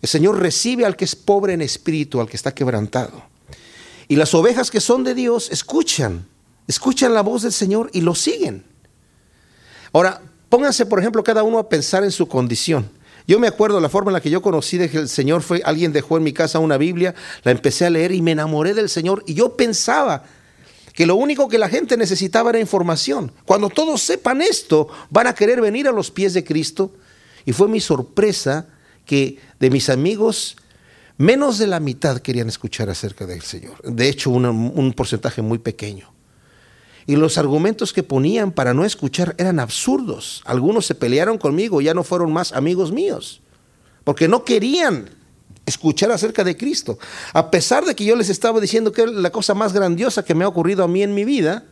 El 0.02 0.08
Señor 0.08 0.38
recibe 0.38 0.84
al 0.84 0.96
que 0.96 1.06
es 1.06 1.16
pobre 1.16 1.54
en 1.54 1.62
espíritu, 1.62 2.20
al 2.20 2.28
que 2.28 2.36
está 2.36 2.54
quebrantado. 2.54 3.24
Y 4.08 4.16
las 4.16 4.34
ovejas 4.34 4.70
que 4.70 4.80
son 4.80 5.02
de 5.02 5.14
Dios 5.14 5.50
escuchan, 5.50 6.26
escuchan 6.68 7.14
la 7.14 7.22
voz 7.22 7.42
del 7.42 7.52
Señor 7.52 7.90
y 7.92 8.02
lo 8.02 8.14
siguen. 8.14 8.64
Ahora, 9.92 10.20
pónganse, 10.48 10.86
por 10.86 10.98
ejemplo, 10.98 11.22
cada 11.22 11.42
uno 11.42 11.58
a 11.58 11.68
pensar 11.68 12.04
en 12.04 12.12
su 12.12 12.28
condición. 12.28 12.90
Yo 13.28 13.40
me 13.40 13.48
acuerdo 13.48 13.80
la 13.80 13.88
forma 13.88 14.10
en 14.10 14.14
la 14.14 14.20
que 14.20 14.30
yo 14.30 14.40
conocí 14.40 14.78
de 14.78 14.88
que 14.88 14.98
el 14.98 15.08
Señor 15.08 15.42
fue, 15.42 15.60
alguien 15.64 15.92
dejó 15.92 16.16
en 16.16 16.22
mi 16.22 16.32
casa 16.32 16.60
una 16.60 16.76
Biblia, 16.76 17.14
la 17.42 17.50
empecé 17.50 17.84
a 17.84 17.90
leer 17.90 18.12
y 18.12 18.22
me 18.22 18.32
enamoré 18.32 18.72
del 18.72 18.88
Señor. 18.88 19.24
Y 19.26 19.34
yo 19.34 19.56
pensaba 19.56 20.24
que 20.92 21.06
lo 21.06 21.16
único 21.16 21.48
que 21.48 21.58
la 21.58 21.68
gente 21.68 21.96
necesitaba 21.96 22.50
era 22.50 22.60
información. 22.60 23.32
Cuando 23.44 23.68
todos 23.68 24.00
sepan 24.00 24.42
esto, 24.42 24.88
van 25.10 25.26
a 25.26 25.34
querer 25.34 25.60
venir 25.60 25.88
a 25.88 25.92
los 25.92 26.10
pies 26.10 26.34
de 26.34 26.44
Cristo. 26.44 26.92
Y 27.44 27.52
fue 27.52 27.68
mi 27.68 27.80
sorpresa 27.80 28.68
que 29.04 29.38
de 29.58 29.70
mis 29.70 29.90
amigos, 29.90 30.56
menos 31.18 31.58
de 31.58 31.66
la 31.66 31.80
mitad 31.80 32.18
querían 32.18 32.48
escuchar 32.48 32.88
acerca 32.90 33.26
del 33.26 33.42
Señor. 33.42 33.82
De 33.82 34.08
hecho, 34.08 34.30
un 34.30 34.92
porcentaje 34.96 35.42
muy 35.42 35.58
pequeño. 35.58 36.15
Y 37.06 37.16
los 37.16 37.38
argumentos 37.38 37.92
que 37.92 38.02
ponían 38.02 38.50
para 38.50 38.74
no 38.74 38.84
escuchar 38.84 39.34
eran 39.38 39.60
absurdos. 39.60 40.42
Algunos 40.44 40.86
se 40.86 40.94
pelearon 40.94 41.38
conmigo, 41.38 41.80
ya 41.80 41.94
no 41.94 42.02
fueron 42.02 42.32
más 42.32 42.52
amigos 42.52 42.90
míos, 42.90 43.40
porque 44.02 44.26
no 44.26 44.44
querían 44.44 45.10
escuchar 45.66 46.10
acerca 46.10 46.44
de 46.44 46.56
Cristo. 46.56 46.98
A 47.32 47.50
pesar 47.50 47.84
de 47.84 47.94
que 47.94 48.04
yo 48.04 48.16
les 48.16 48.28
estaba 48.28 48.60
diciendo 48.60 48.92
que 48.92 49.06
la 49.06 49.30
cosa 49.30 49.54
más 49.54 49.72
grandiosa 49.72 50.24
que 50.24 50.34
me 50.34 50.44
ha 50.44 50.48
ocurrido 50.48 50.82
a 50.84 50.88
mí 50.88 51.02
en 51.02 51.14
mi 51.14 51.24
vida, 51.24 51.64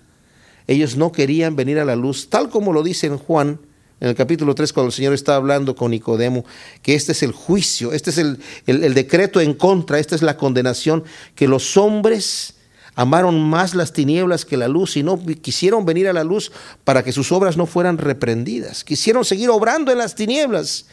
ellos 0.66 0.96
no 0.96 1.12
querían 1.12 1.56
venir 1.56 1.78
a 1.78 1.84
la 1.84 1.96
luz, 1.96 2.28
tal 2.28 2.48
como 2.48 2.72
lo 2.72 2.82
dice 2.82 3.06
en 3.06 3.18
Juan 3.18 3.58
en 4.00 4.08
el 4.08 4.14
capítulo 4.16 4.54
3, 4.54 4.72
cuando 4.72 4.88
el 4.88 4.92
Señor 4.92 5.14
está 5.14 5.36
hablando 5.36 5.76
con 5.76 5.92
Nicodemo, 5.92 6.44
que 6.82 6.94
este 6.94 7.12
es 7.12 7.22
el 7.22 7.32
juicio, 7.32 7.92
este 7.92 8.10
es 8.10 8.18
el, 8.18 8.38
el, 8.66 8.92
decreto 8.92 9.40
en 9.40 9.54
contra, 9.54 9.98
esta 9.98 10.14
es 10.14 10.22
la 10.22 10.36
condenación, 10.36 11.04
que 11.34 11.48
los 11.48 11.76
hombres 11.76 12.54
amaron 12.94 13.40
más 13.40 13.74
las 13.74 13.92
tinieblas 13.92 14.44
que 14.44 14.56
la 14.56 14.68
luz 14.68 14.96
y 14.96 15.02
no 15.02 15.20
quisieron 15.42 15.84
venir 15.84 16.08
a 16.08 16.12
la 16.12 16.24
luz 16.24 16.52
para 16.84 17.02
que 17.02 17.12
sus 17.12 17.32
obras 17.32 17.56
no 17.56 17.66
fueran 17.66 17.98
reprendidas. 17.98 18.84
Quisieron 18.84 19.24
seguir 19.24 19.50
obrando 19.50 19.92
en 19.92 19.98
las 19.98 20.14
tinieblas 20.14 20.86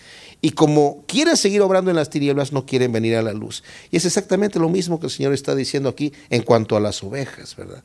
Y 0.43 0.51
como 0.51 1.03
quieren 1.07 1.37
seguir 1.37 1.61
obrando 1.61 1.91
en 1.91 1.97
las 1.97 2.09
tinieblas, 2.09 2.51
no 2.51 2.65
quieren 2.65 2.91
venir 2.91 3.15
a 3.15 3.21
la 3.21 3.31
luz. 3.31 3.63
Y 3.91 3.97
es 3.97 4.05
exactamente 4.05 4.57
lo 4.57 4.69
mismo 4.69 4.99
que 4.99 5.05
el 5.05 5.11
Señor 5.11 5.33
está 5.33 5.53
diciendo 5.53 5.87
aquí 5.87 6.11
en 6.31 6.41
cuanto 6.41 6.75
a 6.75 6.79
las 6.79 7.03
ovejas, 7.03 7.55
¿verdad? 7.55 7.83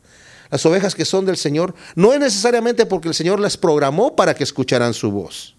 Las 0.51 0.65
ovejas 0.65 0.95
que 0.95 1.05
son 1.05 1.27
del 1.27 1.37
Señor, 1.37 1.75
no 1.97 2.15
es 2.15 2.21
necesariamente 2.21 2.87
porque 2.87 3.09
el 3.09 3.15
Señor 3.15 3.41
las 3.41 3.59
programó 3.59 4.17
para 4.17 4.35
que 4.35 4.45
escucharan 4.45 4.95
su 4.95 5.11
voz. 5.11 5.55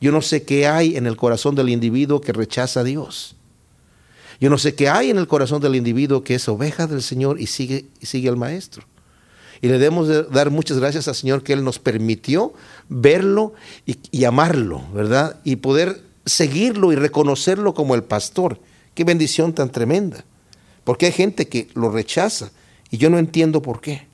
Yo 0.00 0.12
no 0.12 0.22
sé 0.22 0.44
qué 0.44 0.68
hay 0.68 0.96
en 0.96 1.06
el 1.06 1.16
corazón 1.16 1.56
del 1.56 1.70
individuo 1.70 2.20
que 2.20 2.32
rechaza 2.32 2.80
a 2.80 2.84
Dios. 2.84 3.34
Yo 4.40 4.50
no 4.50 4.58
sé 4.58 4.74
qué 4.74 4.88
hay 4.88 5.10
en 5.10 5.18
el 5.18 5.26
corazón 5.26 5.60
del 5.60 5.74
individuo 5.74 6.22
que 6.22 6.36
es 6.36 6.48
oveja 6.48 6.86
del 6.86 7.02
Señor 7.02 7.40
y 7.40 7.46
sigue, 7.46 7.86
sigue 8.02 8.28
al 8.28 8.36
Maestro. 8.36 8.84
Y 9.60 9.66
le 9.66 9.74
debemos 9.74 10.30
dar 10.30 10.50
muchas 10.50 10.78
gracias 10.78 11.08
al 11.08 11.16
Señor 11.16 11.42
que 11.42 11.52
Él 11.52 11.64
nos 11.64 11.80
permitió 11.80 12.52
verlo 12.88 13.54
y 13.86 14.24
amarlo, 14.24 14.84
¿verdad? 14.94 15.40
Y 15.42 15.56
poder 15.56 16.02
seguirlo 16.26 16.92
y 16.92 16.96
reconocerlo 16.96 17.74
como 17.74 17.96
el 17.96 18.04
pastor. 18.04 18.60
Qué 18.94 19.04
bendición 19.04 19.52
tan 19.52 19.70
tremenda. 19.70 20.24
Porque 20.84 21.06
hay 21.06 21.12
gente 21.12 21.48
que 21.48 21.68
lo 21.74 21.90
rechaza 21.90 22.50
y 22.90 22.98
yo 22.98 23.10
no 23.10 23.18
entiendo 23.18 23.60
por 23.60 23.80
qué. 23.80 24.06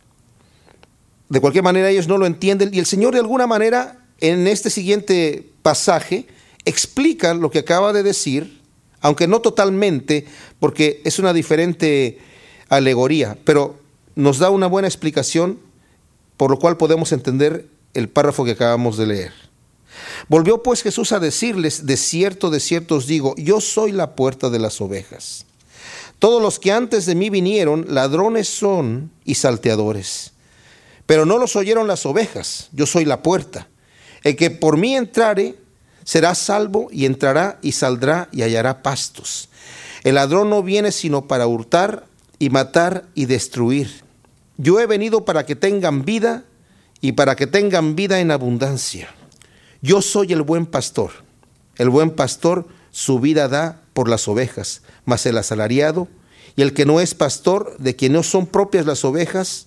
De 1.28 1.40
cualquier 1.40 1.64
manera 1.64 1.90
ellos 1.90 2.08
no 2.08 2.18
lo 2.18 2.26
entienden 2.26 2.70
y 2.72 2.78
el 2.78 2.86
Señor 2.86 3.14
de 3.14 3.20
alguna 3.20 3.46
manera 3.46 4.06
en 4.20 4.46
este 4.46 4.70
siguiente 4.70 5.50
pasaje 5.62 6.26
explica 6.64 7.34
lo 7.34 7.50
que 7.50 7.60
acaba 7.60 7.92
de 7.92 8.02
decir, 8.02 8.60
aunque 9.04 9.28
no 9.28 9.40
totalmente, 9.40 10.24
porque 10.58 11.02
es 11.04 11.18
una 11.18 11.34
diferente 11.34 12.18
alegoría, 12.70 13.36
pero 13.44 13.78
nos 14.14 14.38
da 14.38 14.48
una 14.48 14.66
buena 14.66 14.88
explicación 14.88 15.58
por 16.38 16.50
lo 16.50 16.58
cual 16.58 16.78
podemos 16.78 17.12
entender 17.12 17.68
el 17.92 18.08
párrafo 18.08 18.46
que 18.46 18.52
acabamos 18.52 18.96
de 18.96 19.06
leer. 19.06 19.32
Volvió 20.28 20.62
pues 20.62 20.82
Jesús 20.82 21.12
a 21.12 21.20
decirles, 21.20 21.84
de 21.84 21.98
cierto, 21.98 22.48
de 22.48 22.60
cierto 22.60 22.96
os 22.96 23.06
digo, 23.06 23.34
yo 23.36 23.60
soy 23.60 23.92
la 23.92 24.16
puerta 24.16 24.48
de 24.48 24.58
las 24.58 24.80
ovejas. 24.80 25.44
Todos 26.18 26.40
los 26.40 26.58
que 26.58 26.72
antes 26.72 27.04
de 27.04 27.14
mí 27.14 27.28
vinieron, 27.28 27.84
ladrones 27.90 28.48
son 28.48 29.10
y 29.26 29.34
salteadores, 29.34 30.32
pero 31.04 31.26
no 31.26 31.36
los 31.36 31.56
oyeron 31.56 31.86
las 31.86 32.06
ovejas, 32.06 32.70
yo 32.72 32.86
soy 32.86 33.04
la 33.04 33.22
puerta. 33.22 33.68
El 34.22 34.34
que 34.34 34.50
por 34.50 34.78
mí 34.78 34.96
entrare, 34.96 35.56
será 36.04 36.34
salvo 36.34 36.88
y 36.90 37.06
entrará 37.06 37.58
y 37.62 37.72
saldrá 37.72 38.28
y 38.32 38.42
hallará 38.42 38.82
pastos. 38.82 39.48
El 40.04 40.16
ladrón 40.16 40.50
no 40.50 40.62
viene 40.62 40.92
sino 40.92 41.26
para 41.26 41.46
hurtar 41.46 42.06
y 42.38 42.50
matar 42.50 43.06
y 43.14 43.26
destruir. 43.26 44.04
Yo 44.56 44.80
he 44.80 44.86
venido 44.86 45.24
para 45.24 45.46
que 45.46 45.56
tengan 45.56 46.04
vida 46.04 46.44
y 47.00 47.12
para 47.12 47.36
que 47.36 47.46
tengan 47.46 47.96
vida 47.96 48.20
en 48.20 48.30
abundancia. 48.30 49.08
Yo 49.82 50.02
soy 50.02 50.32
el 50.32 50.42
buen 50.42 50.66
pastor. 50.66 51.10
El 51.76 51.90
buen 51.90 52.10
pastor 52.10 52.68
su 52.90 53.18
vida 53.18 53.48
da 53.48 53.82
por 53.92 54.08
las 54.08 54.28
ovejas, 54.28 54.82
mas 55.04 55.26
el 55.26 55.36
asalariado 55.36 56.08
y 56.56 56.62
el 56.62 56.72
que 56.72 56.86
no 56.86 57.00
es 57.00 57.14
pastor, 57.14 57.76
de 57.78 57.96
quien 57.96 58.12
no 58.12 58.22
son 58.22 58.46
propias 58.46 58.86
las 58.86 59.04
ovejas, 59.04 59.66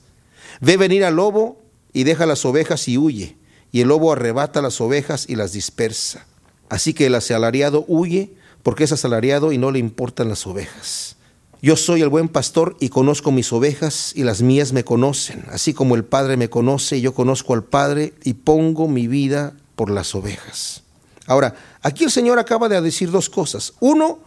ve 0.62 0.78
venir 0.78 1.04
al 1.04 1.16
lobo 1.16 1.62
y 1.92 2.04
deja 2.04 2.26
las 2.26 2.46
ovejas 2.46 2.88
y 2.88 2.98
huye, 2.98 3.36
y 3.72 3.82
el 3.82 3.90
lobo 3.90 4.12
arrebata 4.12 4.62
las 4.62 4.80
ovejas 4.82 5.26
y 5.28 5.36
las 5.36 5.52
dispersa. 5.54 6.26
Así 6.70 6.94
que 6.94 7.06
el 7.06 7.16
asalariado 7.16 7.86
huye 7.88 8.32
porque 8.64 8.84
es 8.84 8.92
asalariado 8.92 9.52
y 9.52 9.58
no 9.58 9.72
le 9.72 9.80
importan 9.80 10.30
las 10.30 10.46
ovejas. 10.46 11.16
Yo 11.62 11.76
soy 11.76 12.02
el 12.02 12.10
buen 12.10 12.28
pastor 12.28 12.78
y 12.80 12.90
conozco 12.90 13.32
mis 13.32 13.52
ovejas 13.52 14.12
y 14.16 14.24
las 14.24 14.42
mías 14.42 14.74
me 14.74 14.84
conocen, 14.84 15.44
así 15.50 15.74
como 15.74 15.96
el 15.96 16.04
Padre 16.04 16.38
me 16.38 16.50
conoce 16.50 16.98
y 16.98 17.02
yo 17.02 17.14
conozco 17.14 17.54
al 17.54 17.64
Padre 17.64 18.14
y 18.24 18.34
pongo 18.34 18.88
mi 18.88 19.08
vida 19.08 19.54
por 19.76 19.90
las 19.90 20.14
ovejas. 20.14 20.84
Ahora, 21.26 21.56
aquí 21.82 22.04
el 22.04 22.12
Señor 22.12 22.38
acaba 22.40 22.70
de 22.70 22.80
decir 22.80 23.10
dos 23.10 23.30
cosas. 23.30 23.74
Uno, 23.80 24.20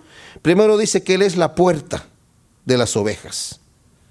primero 0.42 0.76
dice 0.76 1.02
que 1.02 1.14
Él 1.14 1.22
es 1.22 1.36
la 1.36 1.54
puerta 1.54 2.06
de 2.64 2.76
las 2.76 2.96
ovejas. 2.96 3.60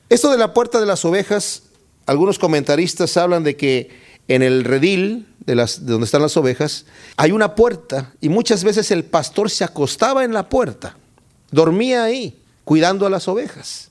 Esto 0.09 0.31
de 0.31 0.37
la 0.37 0.53
puerta 0.53 0.79
de 0.79 0.85
las 0.85 1.03
ovejas, 1.05 1.63
algunos 2.05 2.39
comentaristas 2.39 3.15
hablan 3.17 3.43
de 3.43 3.57
que 3.57 3.89
en 4.29 4.43
el 4.43 4.63
redil 4.63 5.27
de, 5.45 5.55
las, 5.55 5.85
de 5.85 5.91
donde 5.91 6.05
están 6.05 6.21
las 6.21 6.37
ovejas 6.37 6.85
hay 7.17 7.31
una 7.31 7.55
puerta 7.55 8.13
y 8.21 8.29
muchas 8.29 8.63
veces 8.63 8.91
el 8.91 9.03
pastor 9.03 9.49
se 9.49 9.65
acostaba 9.65 10.23
en 10.23 10.33
la 10.33 10.47
puerta, 10.47 10.95
dormía 11.51 12.03
ahí, 12.03 12.39
cuidando 12.63 13.05
a 13.05 13.09
las 13.09 13.27
ovejas. 13.27 13.89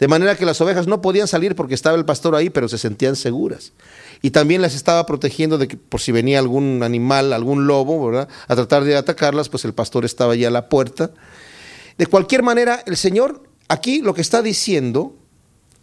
De 0.00 0.08
manera 0.08 0.36
que 0.36 0.44
las 0.44 0.60
ovejas 0.60 0.88
no 0.88 1.00
podían 1.00 1.28
salir 1.28 1.54
porque 1.54 1.74
estaba 1.74 1.96
el 1.96 2.04
pastor 2.04 2.34
ahí, 2.34 2.50
pero 2.50 2.68
se 2.68 2.76
sentían 2.76 3.14
seguras 3.16 3.72
y 4.20 4.30
también 4.30 4.60
las 4.60 4.74
estaba 4.74 5.06
protegiendo 5.06 5.58
de 5.58 5.68
que 5.68 5.76
por 5.76 6.00
si 6.00 6.10
venía 6.10 6.40
algún 6.40 6.82
animal, 6.82 7.32
algún 7.32 7.66
lobo, 7.66 8.04
¿verdad? 8.04 8.28
A 8.48 8.56
tratar 8.56 8.84
de 8.84 8.96
atacarlas, 8.96 9.48
pues 9.48 9.64
el 9.64 9.72
pastor 9.72 10.04
estaba 10.04 10.34
ya 10.34 10.48
a 10.48 10.50
la 10.50 10.68
puerta. 10.68 11.12
De 11.96 12.06
cualquier 12.06 12.42
manera, 12.42 12.82
el 12.86 12.96
Señor 12.96 13.48
aquí 13.68 14.02
lo 14.02 14.14
que 14.14 14.20
está 14.20 14.42
diciendo, 14.42 15.14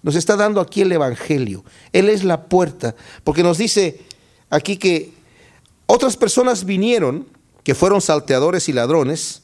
nos 0.03 0.15
está 0.15 0.35
dando 0.35 0.61
aquí 0.61 0.81
el 0.81 0.91
Evangelio. 0.91 1.63
Él 1.93 2.09
es 2.09 2.23
la 2.23 2.43
puerta, 2.43 2.93
porque 3.23 3.41
nos 3.41 3.57
dice 3.57 4.01
aquí 4.49 4.77
que 4.77 5.13
otras 5.87 6.17
personas 6.17 6.65
vinieron, 6.65 7.25
que 7.63 7.73
fueron 7.73 8.01
salteadores 8.01 8.67
y 8.69 8.73
ladrones, 8.73 9.41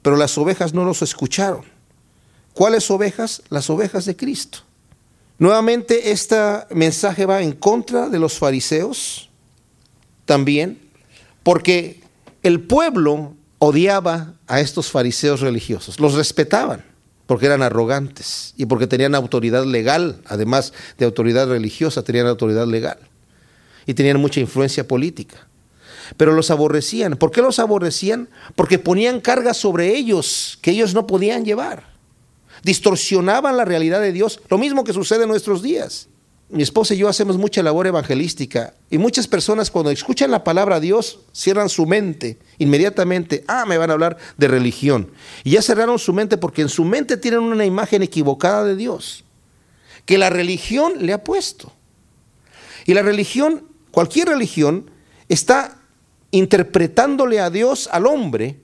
pero 0.00 0.16
las 0.16 0.38
ovejas 0.38 0.72
no 0.72 0.84
los 0.84 1.02
escucharon. 1.02 1.62
¿Cuáles 2.54 2.90
ovejas? 2.90 3.42
Las 3.50 3.68
ovejas 3.68 4.04
de 4.04 4.16
Cristo. 4.16 4.60
Nuevamente, 5.38 6.10
este 6.10 6.36
mensaje 6.70 7.26
va 7.26 7.42
en 7.42 7.52
contra 7.52 8.08
de 8.08 8.18
los 8.18 8.38
fariseos 8.38 9.28
también, 10.24 10.80
porque 11.42 12.00
el 12.42 12.60
pueblo 12.60 13.34
odiaba 13.58 14.34
a 14.46 14.60
estos 14.60 14.90
fariseos 14.90 15.40
religiosos, 15.40 15.98
los 15.98 16.14
respetaban 16.14 16.87
porque 17.28 17.46
eran 17.46 17.62
arrogantes 17.62 18.54
y 18.56 18.66
porque 18.66 18.88
tenían 18.88 19.14
autoridad 19.14 19.64
legal, 19.64 20.20
además 20.26 20.72
de 20.98 21.04
autoridad 21.04 21.46
religiosa, 21.46 22.02
tenían 22.02 22.26
autoridad 22.26 22.66
legal 22.66 22.98
y 23.86 23.94
tenían 23.94 24.20
mucha 24.20 24.40
influencia 24.40 24.88
política. 24.88 25.46
Pero 26.16 26.32
los 26.32 26.50
aborrecían. 26.50 27.16
¿Por 27.16 27.30
qué 27.30 27.40
los 27.40 27.60
aborrecían? 27.60 28.28
Porque 28.56 28.80
ponían 28.80 29.20
cargas 29.20 29.58
sobre 29.58 29.94
ellos 29.94 30.58
que 30.62 30.72
ellos 30.72 30.94
no 30.94 31.06
podían 31.06 31.44
llevar 31.44 31.98
distorsionaban 32.62 33.56
la 33.56 33.64
realidad 33.64 34.00
de 34.00 34.12
Dios, 34.12 34.40
lo 34.48 34.58
mismo 34.58 34.84
que 34.84 34.92
sucede 34.92 35.22
en 35.22 35.28
nuestros 35.28 35.62
días. 35.62 36.08
Mi 36.50 36.62
esposa 36.62 36.94
y 36.94 36.98
yo 36.98 37.08
hacemos 37.08 37.36
mucha 37.36 37.62
labor 37.62 37.86
evangelística 37.86 38.72
y 38.90 38.96
muchas 38.96 39.28
personas 39.28 39.70
cuando 39.70 39.90
escuchan 39.90 40.30
la 40.30 40.44
palabra 40.44 40.76
de 40.76 40.86
Dios 40.86 41.20
cierran 41.32 41.68
su 41.68 41.84
mente 41.84 42.38
inmediatamente, 42.56 43.44
ah, 43.46 43.66
me 43.66 43.76
van 43.76 43.90
a 43.90 43.92
hablar 43.92 44.16
de 44.38 44.48
religión. 44.48 45.10
Y 45.44 45.50
ya 45.50 45.62
cerraron 45.62 45.98
su 45.98 46.14
mente 46.14 46.38
porque 46.38 46.62
en 46.62 46.70
su 46.70 46.84
mente 46.84 47.18
tienen 47.18 47.40
una 47.40 47.66
imagen 47.66 48.02
equivocada 48.02 48.64
de 48.64 48.76
Dios, 48.76 49.24
que 50.06 50.16
la 50.16 50.30
religión 50.30 50.94
le 51.00 51.12
ha 51.12 51.22
puesto. 51.22 51.70
Y 52.86 52.94
la 52.94 53.02
religión, 53.02 53.64
cualquier 53.90 54.28
religión, 54.28 54.90
está 55.28 55.78
interpretándole 56.30 57.40
a 57.40 57.50
Dios 57.50 57.90
al 57.92 58.06
hombre 58.06 58.58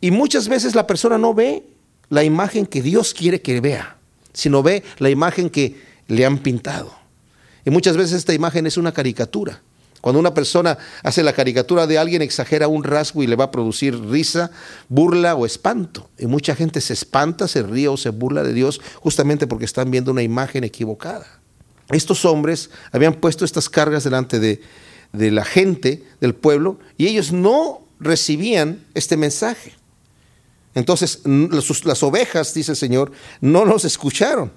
y 0.00 0.10
muchas 0.10 0.48
veces 0.48 0.74
la 0.74 0.86
persona 0.86 1.18
no 1.18 1.34
ve 1.34 1.62
la 2.08 2.24
imagen 2.24 2.66
que 2.66 2.82
Dios 2.82 3.14
quiere 3.14 3.40
que 3.40 3.60
vea, 3.60 3.96
sino 4.32 4.62
ve 4.62 4.82
la 4.98 5.10
imagen 5.10 5.48
que 5.48 5.93
le 6.08 6.24
han 6.24 6.38
pintado. 6.38 6.94
Y 7.64 7.70
muchas 7.70 7.96
veces 7.96 8.18
esta 8.18 8.34
imagen 8.34 8.66
es 8.66 8.76
una 8.76 8.92
caricatura. 8.92 9.62
Cuando 10.00 10.20
una 10.20 10.34
persona 10.34 10.76
hace 11.02 11.22
la 11.22 11.32
caricatura 11.32 11.86
de 11.86 11.96
alguien, 11.96 12.20
exagera 12.20 12.68
un 12.68 12.84
rasgo 12.84 13.22
y 13.22 13.26
le 13.26 13.36
va 13.36 13.44
a 13.44 13.50
producir 13.50 13.98
risa, 13.98 14.50
burla 14.90 15.34
o 15.34 15.46
espanto. 15.46 16.10
Y 16.18 16.26
mucha 16.26 16.54
gente 16.54 16.82
se 16.82 16.92
espanta, 16.92 17.48
se 17.48 17.62
ríe 17.62 17.88
o 17.88 17.96
se 17.96 18.10
burla 18.10 18.42
de 18.42 18.52
Dios 18.52 18.82
justamente 18.96 19.46
porque 19.46 19.64
están 19.64 19.90
viendo 19.90 20.10
una 20.10 20.22
imagen 20.22 20.62
equivocada. 20.62 21.26
Estos 21.88 22.26
hombres 22.26 22.68
habían 22.92 23.14
puesto 23.14 23.46
estas 23.46 23.70
cargas 23.70 24.04
delante 24.04 24.40
de, 24.40 24.60
de 25.14 25.30
la 25.30 25.44
gente, 25.44 26.04
del 26.20 26.34
pueblo, 26.34 26.78
y 26.98 27.06
ellos 27.06 27.32
no 27.32 27.80
recibían 27.98 28.84
este 28.92 29.16
mensaje. 29.16 29.72
Entonces, 30.74 31.22
las 31.24 32.02
ovejas, 32.02 32.52
dice 32.52 32.72
el 32.72 32.76
Señor, 32.76 33.12
no 33.40 33.64
nos 33.64 33.86
escucharon. 33.86 34.52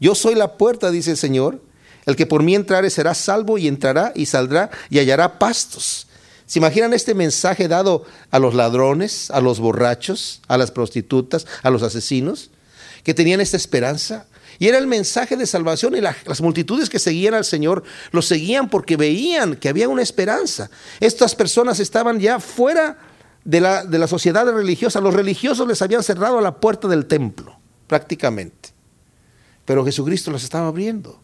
Yo 0.00 0.14
soy 0.14 0.34
la 0.34 0.56
puerta, 0.56 0.90
dice 0.90 1.12
el 1.12 1.16
Señor. 1.16 1.60
El 2.06 2.14
que 2.14 2.26
por 2.26 2.42
mí 2.42 2.54
entrare 2.54 2.88
será 2.88 3.14
salvo 3.14 3.58
y 3.58 3.66
entrará 3.66 4.12
y 4.14 4.26
saldrá 4.26 4.70
y 4.90 5.00
hallará 5.00 5.38
pastos. 5.40 6.06
¿Se 6.46 6.60
imaginan 6.60 6.94
este 6.94 7.14
mensaje 7.14 7.66
dado 7.66 8.04
a 8.30 8.38
los 8.38 8.54
ladrones, 8.54 9.32
a 9.32 9.40
los 9.40 9.58
borrachos, 9.58 10.40
a 10.46 10.56
las 10.56 10.70
prostitutas, 10.70 11.46
a 11.64 11.70
los 11.70 11.82
asesinos, 11.82 12.50
que 13.02 13.14
tenían 13.14 13.40
esta 13.40 13.56
esperanza? 13.56 14.26
Y 14.60 14.68
era 14.68 14.78
el 14.78 14.86
mensaje 14.86 15.36
de 15.36 15.44
salvación 15.46 15.96
y 15.96 16.00
las 16.00 16.40
multitudes 16.40 16.88
que 16.88 17.00
seguían 17.00 17.34
al 17.34 17.44
Señor 17.44 17.82
lo 18.12 18.22
seguían 18.22 18.70
porque 18.70 18.96
veían 18.96 19.56
que 19.56 19.68
había 19.68 19.88
una 19.88 20.02
esperanza. 20.02 20.70
Estas 21.00 21.34
personas 21.34 21.80
estaban 21.80 22.20
ya 22.20 22.38
fuera 22.38 22.96
de 23.44 23.60
la, 23.60 23.84
de 23.84 23.98
la 23.98 24.06
sociedad 24.06 24.46
religiosa. 24.50 25.00
Los 25.00 25.14
religiosos 25.14 25.66
les 25.66 25.82
habían 25.82 26.04
cerrado 26.04 26.40
la 26.40 26.54
puerta 26.54 26.86
del 26.86 27.06
templo, 27.06 27.58
prácticamente. 27.88 28.75
Pero 29.66 29.84
Jesucristo 29.84 30.30
las 30.30 30.44
estaba 30.44 30.68
abriendo. 30.68 31.20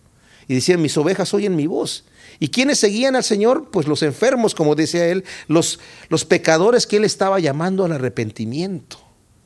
Y 0.49 0.55
decían, 0.55 0.83
mis 0.83 0.97
ovejas 0.99 1.33
oyen 1.33 1.57
mi 1.57 1.67
voz. 1.67 2.05
¿Y 2.39 2.49
quiénes 2.49 2.79
seguían 2.79 3.17
al 3.17 3.25
Señor? 3.25 3.71
Pues 3.71 3.87
los 3.87 4.03
enfermos, 4.03 4.55
como 4.55 4.75
decía 4.75 5.07
él, 5.07 5.25
los, 5.49 5.81
los 6.09 6.27
pecadores 6.27 6.87
que 6.87 6.97
él 6.97 7.05
estaba 7.05 7.41
llamando 7.41 7.85
al 7.85 7.93
arrepentimiento. 7.93 8.99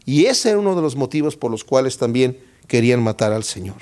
Y 0.05 0.25
ese 0.25 0.51
era 0.51 0.59
uno 0.59 0.75
de 0.75 0.83
los 0.83 0.97
motivos 0.97 1.37
por 1.37 1.51
los 1.51 1.63
cuales 1.63 1.99
también 1.99 2.39
querían 2.67 3.03
matar 3.03 3.33
al 3.33 3.45
Señor. 3.45 3.77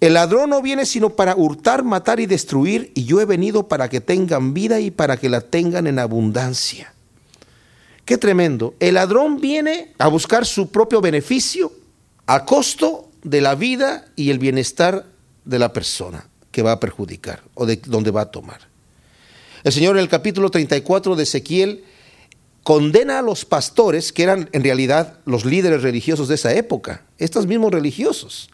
El 0.00 0.14
ladrón 0.14 0.50
no 0.50 0.60
viene 0.60 0.84
sino 0.84 1.10
para 1.10 1.36
hurtar, 1.36 1.84
matar 1.84 2.18
y 2.18 2.26
destruir, 2.26 2.90
y 2.94 3.04
yo 3.04 3.20
he 3.20 3.24
venido 3.24 3.68
para 3.68 3.88
que 3.88 4.00
tengan 4.00 4.52
vida 4.52 4.80
y 4.80 4.90
para 4.90 5.16
que 5.16 5.28
la 5.28 5.40
tengan 5.40 5.86
en 5.86 6.00
abundancia. 6.00 6.92
Qué 8.04 8.18
tremendo. 8.18 8.74
El 8.80 8.94
ladrón 8.94 9.40
viene 9.40 9.92
a 9.98 10.08
buscar 10.08 10.44
su 10.44 10.70
propio 10.70 11.00
beneficio 11.00 11.72
a 12.26 12.44
costo 12.44 13.11
de 13.22 13.40
la 13.40 13.54
vida 13.54 14.06
y 14.16 14.30
el 14.30 14.38
bienestar 14.38 15.06
de 15.44 15.58
la 15.58 15.72
persona 15.72 16.28
que 16.50 16.62
va 16.62 16.72
a 16.72 16.80
perjudicar 16.80 17.42
o 17.54 17.66
de 17.66 17.76
donde 17.76 18.10
va 18.10 18.22
a 18.22 18.30
tomar. 18.30 18.60
El 19.64 19.72
Señor 19.72 19.96
en 19.96 20.02
el 20.02 20.08
capítulo 20.08 20.50
34 20.50 21.16
de 21.16 21.22
Ezequiel 21.22 21.84
condena 22.62 23.18
a 23.18 23.22
los 23.22 23.44
pastores, 23.44 24.12
que 24.12 24.22
eran 24.22 24.48
en 24.52 24.62
realidad 24.62 25.18
los 25.24 25.44
líderes 25.44 25.82
religiosos 25.82 26.28
de 26.28 26.34
esa 26.36 26.52
época, 26.54 27.02
estos 27.18 27.46
mismos 27.46 27.72
religiosos. 27.72 28.50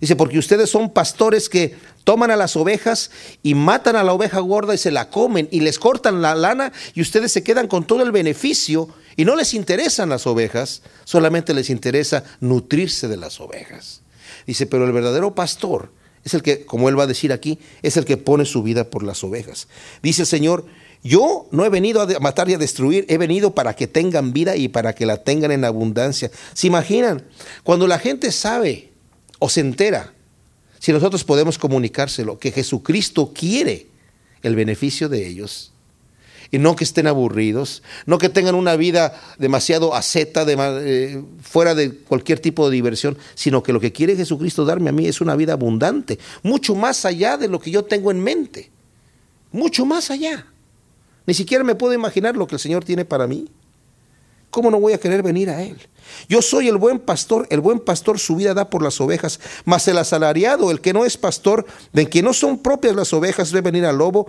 Dice, 0.00 0.16
porque 0.16 0.38
ustedes 0.38 0.70
son 0.70 0.90
pastores 0.90 1.48
que 1.48 1.74
toman 2.04 2.30
a 2.30 2.36
las 2.36 2.56
ovejas 2.56 3.10
y 3.42 3.54
matan 3.54 3.96
a 3.96 4.04
la 4.04 4.12
oveja 4.12 4.38
gorda 4.40 4.74
y 4.74 4.78
se 4.78 4.92
la 4.92 5.10
comen 5.10 5.48
y 5.50 5.60
les 5.60 5.78
cortan 5.78 6.22
la 6.22 6.34
lana 6.34 6.72
y 6.94 7.00
ustedes 7.00 7.32
se 7.32 7.42
quedan 7.42 7.66
con 7.66 7.84
todo 7.84 8.02
el 8.02 8.12
beneficio 8.12 8.88
y 9.18 9.24
no 9.24 9.34
les 9.34 9.52
interesan 9.52 10.10
las 10.10 10.28
ovejas, 10.28 10.80
solamente 11.04 11.52
les 11.52 11.70
interesa 11.70 12.22
nutrirse 12.38 13.08
de 13.08 13.16
las 13.16 13.40
ovejas. 13.40 14.02
Dice, 14.46 14.66
pero 14.66 14.84
el 14.84 14.92
verdadero 14.92 15.34
pastor 15.34 15.90
es 16.22 16.34
el 16.34 16.42
que, 16.44 16.64
como 16.64 16.88
él 16.88 16.96
va 16.96 17.02
a 17.02 17.08
decir 17.08 17.32
aquí, 17.32 17.58
es 17.82 17.96
el 17.96 18.04
que 18.04 18.16
pone 18.16 18.44
su 18.44 18.62
vida 18.62 18.90
por 18.90 19.02
las 19.02 19.24
ovejas. 19.24 19.66
Dice 20.04 20.22
el 20.22 20.28
Señor, 20.28 20.66
yo 21.02 21.48
no 21.50 21.64
he 21.64 21.68
venido 21.68 22.00
a 22.00 22.20
matar 22.20 22.48
y 22.48 22.54
a 22.54 22.58
destruir, 22.58 23.06
he 23.08 23.18
venido 23.18 23.56
para 23.56 23.74
que 23.74 23.88
tengan 23.88 24.32
vida 24.32 24.54
y 24.54 24.68
para 24.68 24.94
que 24.94 25.04
la 25.04 25.24
tengan 25.24 25.50
en 25.50 25.64
abundancia. 25.64 26.30
¿Se 26.54 26.68
imaginan? 26.68 27.26
Cuando 27.64 27.88
la 27.88 27.98
gente 27.98 28.30
sabe 28.30 28.92
o 29.40 29.48
se 29.48 29.62
entera, 29.62 30.14
si 30.78 30.92
nosotros 30.92 31.24
podemos 31.24 31.58
comunicárselo, 31.58 32.38
que 32.38 32.52
Jesucristo 32.52 33.32
quiere 33.34 33.88
el 34.42 34.54
beneficio 34.54 35.08
de 35.08 35.26
ellos, 35.26 35.72
y 36.50 36.58
no 36.58 36.76
que 36.76 36.84
estén 36.84 37.06
aburridos, 37.06 37.82
no 38.06 38.18
que 38.18 38.28
tengan 38.28 38.54
una 38.54 38.76
vida 38.76 39.20
demasiado 39.38 39.94
aseta, 39.94 40.44
de, 40.44 40.56
eh, 40.58 41.22
fuera 41.42 41.74
de 41.74 41.94
cualquier 41.94 42.40
tipo 42.40 42.68
de 42.68 42.74
diversión, 42.74 43.18
sino 43.34 43.62
que 43.62 43.72
lo 43.72 43.80
que 43.80 43.92
quiere 43.92 44.16
Jesucristo 44.16 44.64
darme 44.64 44.90
a 44.90 44.92
mí 44.92 45.06
es 45.06 45.20
una 45.20 45.36
vida 45.36 45.52
abundante, 45.52 46.18
mucho 46.42 46.74
más 46.74 47.04
allá 47.04 47.36
de 47.36 47.48
lo 47.48 47.60
que 47.60 47.70
yo 47.70 47.84
tengo 47.84 48.10
en 48.10 48.20
mente, 48.20 48.70
mucho 49.52 49.84
más 49.84 50.10
allá. 50.10 50.46
Ni 51.26 51.34
siquiera 51.34 51.64
me 51.64 51.74
puedo 51.74 51.92
imaginar 51.92 52.36
lo 52.36 52.46
que 52.46 52.54
el 52.54 52.60
Señor 52.60 52.84
tiene 52.84 53.04
para 53.04 53.26
mí. 53.26 53.48
¿Cómo 54.50 54.70
no 54.70 54.80
voy 54.80 54.94
a 54.94 54.98
querer 54.98 55.22
venir 55.22 55.50
a 55.50 55.62
Él? 55.62 55.76
Yo 56.26 56.40
soy 56.40 56.68
el 56.68 56.78
buen 56.78 56.98
pastor, 56.98 57.46
el 57.50 57.60
buen 57.60 57.80
pastor 57.80 58.18
su 58.18 58.36
vida 58.36 58.54
da 58.54 58.70
por 58.70 58.82
las 58.82 58.98
ovejas, 58.98 59.38
mas 59.66 59.86
el 59.88 59.98
asalariado, 59.98 60.70
el 60.70 60.80
que 60.80 60.94
no 60.94 61.04
es 61.04 61.18
pastor, 61.18 61.66
de 61.92 62.08
quien 62.08 62.24
no 62.24 62.32
son 62.32 62.60
propias 62.62 62.96
las 62.96 63.12
ovejas, 63.12 63.50
debe 63.50 63.70
venir 63.70 63.84
al 63.84 63.98
lobo 63.98 64.26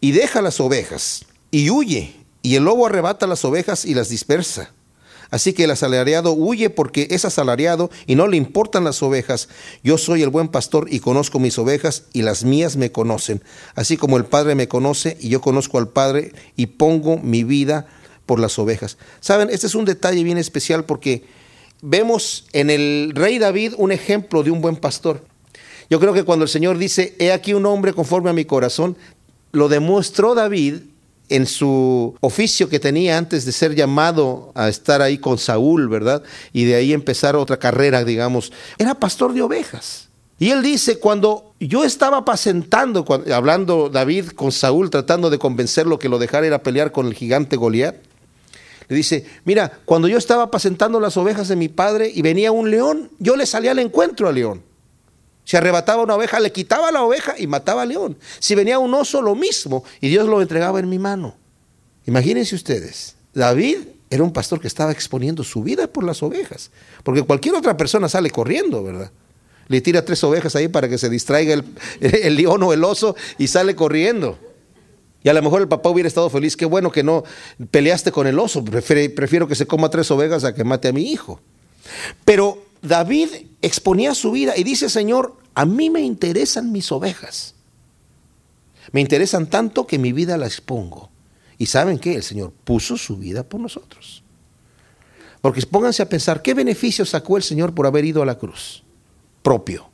y 0.00 0.10
deja 0.10 0.42
las 0.42 0.58
ovejas 0.58 1.24
y 1.50 1.70
huye, 1.70 2.14
y 2.42 2.56
el 2.56 2.64
lobo 2.64 2.86
arrebata 2.86 3.26
las 3.26 3.44
ovejas 3.44 3.84
y 3.84 3.94
las 3.94 4.08
dispersa. 4.08 4.72
Así 5.30 5.52
que 5.52 5.64
el 5.64 5.70
asalariado 5.70 6.32
huye 6.32 6.70
porque 6.70 7.06
es 7.10 7.24
asalariado 7.24 7.90
y 8.06 8.16
no 8.16 8.26
le 8.26 8.36
importan 8.36 8.82
las 8.82 9.02
ovejas. 9.02 9.48
Yo 9.84 9.96
soy 9.96 10.22
el 10.22 10.28
buen 10.28 10.48
pastor 10.48 10.88
y 10.90 11.00
conozco 11.00 11.38
mis 11.38 11.56
ovejas 11.58 12.04
y 12.12 12.22
las 12.22 12.42
mías 12.42 12.76
me 12.76 12.90
conocen. 12.90 13.42
Así 13.76 13.96
como 13.96 14.16
el 14.16 14.24
Padre 14.24 14.56
me 14.56 14.66
conoce 14.66 15.16
y 15.20 15.28
yo 15.28 15.40
conozco 15.40 15.78
al 15.78 15.88
Padre 15.88 16.32
y 16.56 16.66
pongo 16.66 17.18
mi 17.18 17.44
vida 17.44 17.86
por 18.26 18.40
las 18.40 18.58
ovejas. 18.58 18.98
Saben, 19.20 19.50
este 19.50 19.68
es 19.68 19.76
un 19.76 19.84
detalle 19.84 20.24
bien 20.24 20.38
especial 20.38 20.84
porque 20.84 21.24
vemos 21.80 22.46
en 22.52 22.68
el 22.70 23.12
rey 23.14 23.38
David 23.38 23.74
un 23.76 23.92
ejemplo 23.92 24.42
de 24.42 24.50
un 24.50 24.60
buen 24.60 24.76
pastor. 24.76 25.24
Yo 25.88 26.00
creo 26.00 26.12
que 26.12 26.24
cuando 26.24 26.44
el 26.44 26.48
Señor 26.48 26.76
dice, 26.76 27.14
he 27.18 27.32
aquí 27.32 27.54
un 27.54 27.66
hombre 27.66 27.92
conforme 27.92 28.30
a 28.30 28.32
mi 28.34 28.44
corazón, 28.44 28.96
lo 29.52 29.68
demostró 29.68 30.34
David 30.34 30.82
en 31.30 31.46
su 31.46 32.14
oficio 32.20 32.68
que 32.68 32.78
tenía 32.78 33.16
antes 33.16 33.44
de 33.44 33.52
ser 33.52 33.74
llamado 33.74 34.52
a 34.54 34.68
estar 34.68 35.00
ahí 35.00 35.18
con 35.18 35.38
Saúl, 35.38 35.88
¿verdad? 35.88 36.22
Y 36.52 36.64
de 36.64 36.74
ahí 36.74 36.92
empezar 36.92 37.36
otra 37.36 37.58
carrera, 37.58 38.04
digamos. 38.04 38.52
Era 38.76 38.94
pastor 38.94 39.32
de 39.32 39.42
ovejas. 39.42 40.08
Y 40.38 40.50
él 40.50 40.62
dice, 40.62 40.98
cuando 40.98 41.54
yo 41.60 41.84
estaba 41.84 42.18
apacentando, 42.18 43.04
hablando 43.32 43.88
David 43.88 44.28
con 44.30 44.52
Saúl, 44.52 44.90
tratando 44.90 45.30
de 45.30 45.38
convencerlo 45.38 45.98
que 45.98 46.08
lo 46.08 46.18
dejara 46.18 46.46
ir 46.46 46.54
a 46.54 46.62
pelear 46.62 46.92
con 46.92 47.06
el 47.06 47.14
gigante 47.14 47.56
Goliat, 47.56 47.96
le 48.88 48.96
dice, 48.96 49.24
mira, 49.44 49.70
cuando 49.84 50.08
yo 50.08 50.18
estaba 50.18 50.44
apacentando 50.44 50.98
las 50.98 51.16
ovejas 51.16 51.46
de 51.46 51.56
mi 51.56 51.68
padre 51.68 52.10
y 52.12 52.22
venía 52.22 52.50
un 52.50 52.70
león, 52.70 53.10
yo 53.18 53.36
le 53.36 53.46
salía 53.46 53.70
al 53.70 53.78
encuentro 53.78 54.28
al 54.28 54.34
león. 54.34 54.62
Si 55.50 55.56
arrebataba 55.56 56.04
una 56.04 56.14
oveja, 56.14 56.38
le 56.38 56.52
quitaba 56.52 56.92
la 56.92 57.02
oveja 57.02 57.34
y 57.36 57.48
mataba 57.48 57.82
al 57.82 57.88
león. 57.88 58.16
Si 58.38 58.54
venía 58.54 58.78
un 58.78 58.94
oso, 58.94 59.20
lo 59.20 59.34
mismo. 59.34 59.82
Y 60.00 60.08
Dios 60.08 60.28
lo 60.28 60.40
entregaba 60.40 60.78
en 60.78 60.88
mi 60.88 61.00
mano. 61.00 61.34
Imagínense 62.06 62.54
ustedes, 62.54 63.16
David 63.34 63.78
era 64.10 64.22
un 64.22 64.32
pastor 64.32 64.60
que 64.60 64.68
estaba 64.68 64.92
exponiendo 64.92 65.42
su 65.42 65.64
vida 65.64 65.88
por 65.88 66.04
las 66.04 66.22
ovejas. 66.22 66.70
Porque 67.02 67.24
cualquier 67.24 67.56
otra 67.56 67.76
persona 67.76 68.08
sale 68.08 68.30
corriendo, 68.30 68.84
¿verdad? 68.84 69.10
Le 69.66 69.80
tira 69.80 70.04
tres 70.04 70.22
ovejas 70.22 70.54
ahí 70.54 70.68
para 70.68 70.88
que 70.88 70.98
se 70.98 71.10
distraiga 71.10 71.54
el, 71.54 71.64
el 72.00 72.36
león 72.36 72.62
o 72.62 72.72
el 72.72 72.84
oso 72.84 73.16
y 73.36 73.48
sale 73.48 73.74
corriendo. 73.74 74.38
Y 75.24 75.30
a 75.30 75.32
lo 75.32 75.42
mejor 75.42 75.62
el 75.62 75.66
papá 75.66 75.90
hubiera 75.90 76.06
estado 76.06 76.30
feliz, 76.30 76.56
qué 76.56 76.64
bueno 76.64 76.92
que 76.92 77.02
no 77.02 77.24
peleaste 77.72 78.12
con 78.12 78.28
el 78.28 78.38
oso, 78.38 78.64
prefiero 78.64 79.48
que 79.48 79.56
se 79.56 79.66
coma 79.66 79.90
tres 79.90 80.12
ovejas 80.12 80.44
a 80.44 80.54
que 80.54 80.62
mate 80.62 80.86
a 80.86 80.92
mi 80.92 81.10
hijo. 81.10 81.40
Pero 82.24 82.62
David 82.82 83.30
exponía 83.62 84.14
su 84.14 84.30
vida 84.30 84.54
y 84.56 84.62
dice, 84.62 84.88
Señor, 84.88 85.39
a 85.60 85.66
mí 85.66 85.90
me 85.90 86.00
interesan 86.00 86.72
mis 86.72 86.90
ovejas. 86.90 87.54
Me 88.92 89.02
interesan 89.02 89.46
tanto 89.46 89.86
que 89.86 89.98
mi 89.98 90.10
vida 90.10 90.38
la 90.38 90.46
expongo. 90.46 91.10
Y 91.58 91.66
saben 91.66 91.98
qué, 91.98 92.14
el 92.14 92.22
Señor 92.22 92.54
puso 92.64 92.96
su 92.96 93.18
vida 93.18 93.42
por 93.42 93.60
nosotros. 93.60 94.22
Porque 95.42 95.60
pónganse 95.66 96.00
a 96.00 96.08
pensar, 96.08 96.40
¿qué 96.40 96.54
beneficio 96.54 97.04
sacó 97.04 97.36
el 97.36 97.42
Señor 97.42 97.74
por 97.74 97.86
haber 97.86 98.06
ido 98.06 98.22
a 98.22 98.24
la 98.24 98.38
cruz? 98.38 98.84
Propio. 99.42 99.90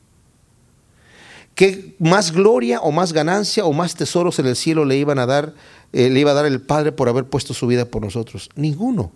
¿Qué 1.57 1.97
más 1.99 2.31
gloria 2.31 2.79
o 2.81 2.93
más 2.93 3.13
ganancia 3.13 3.65
o 3.65 3.73
más 3.73 3.97
tesoros 3.97 4.39
en 4.39 4.47
el 4.47 4.55
cielo 4.55 4.85
le 4.85 4.97
iban 4.97 5.19
a 5.19 5.27
dar, 5.27 5.53
eh, 5.93 6.11
le 6.11 6.21
iba 6.21 6.31
a 6.31 6.35
dar 6.35 6.47
el 6.47 6.61
Padre 6.61 6.93
por 6.93 7.09
haber 7.09 7.25
puesto 7.25 7.55
su 7.55 7.67
vida 7.67 7.87
por 7.87 8.03
nosotros? 8.03 8.51
Ninguno. 8.55 9.11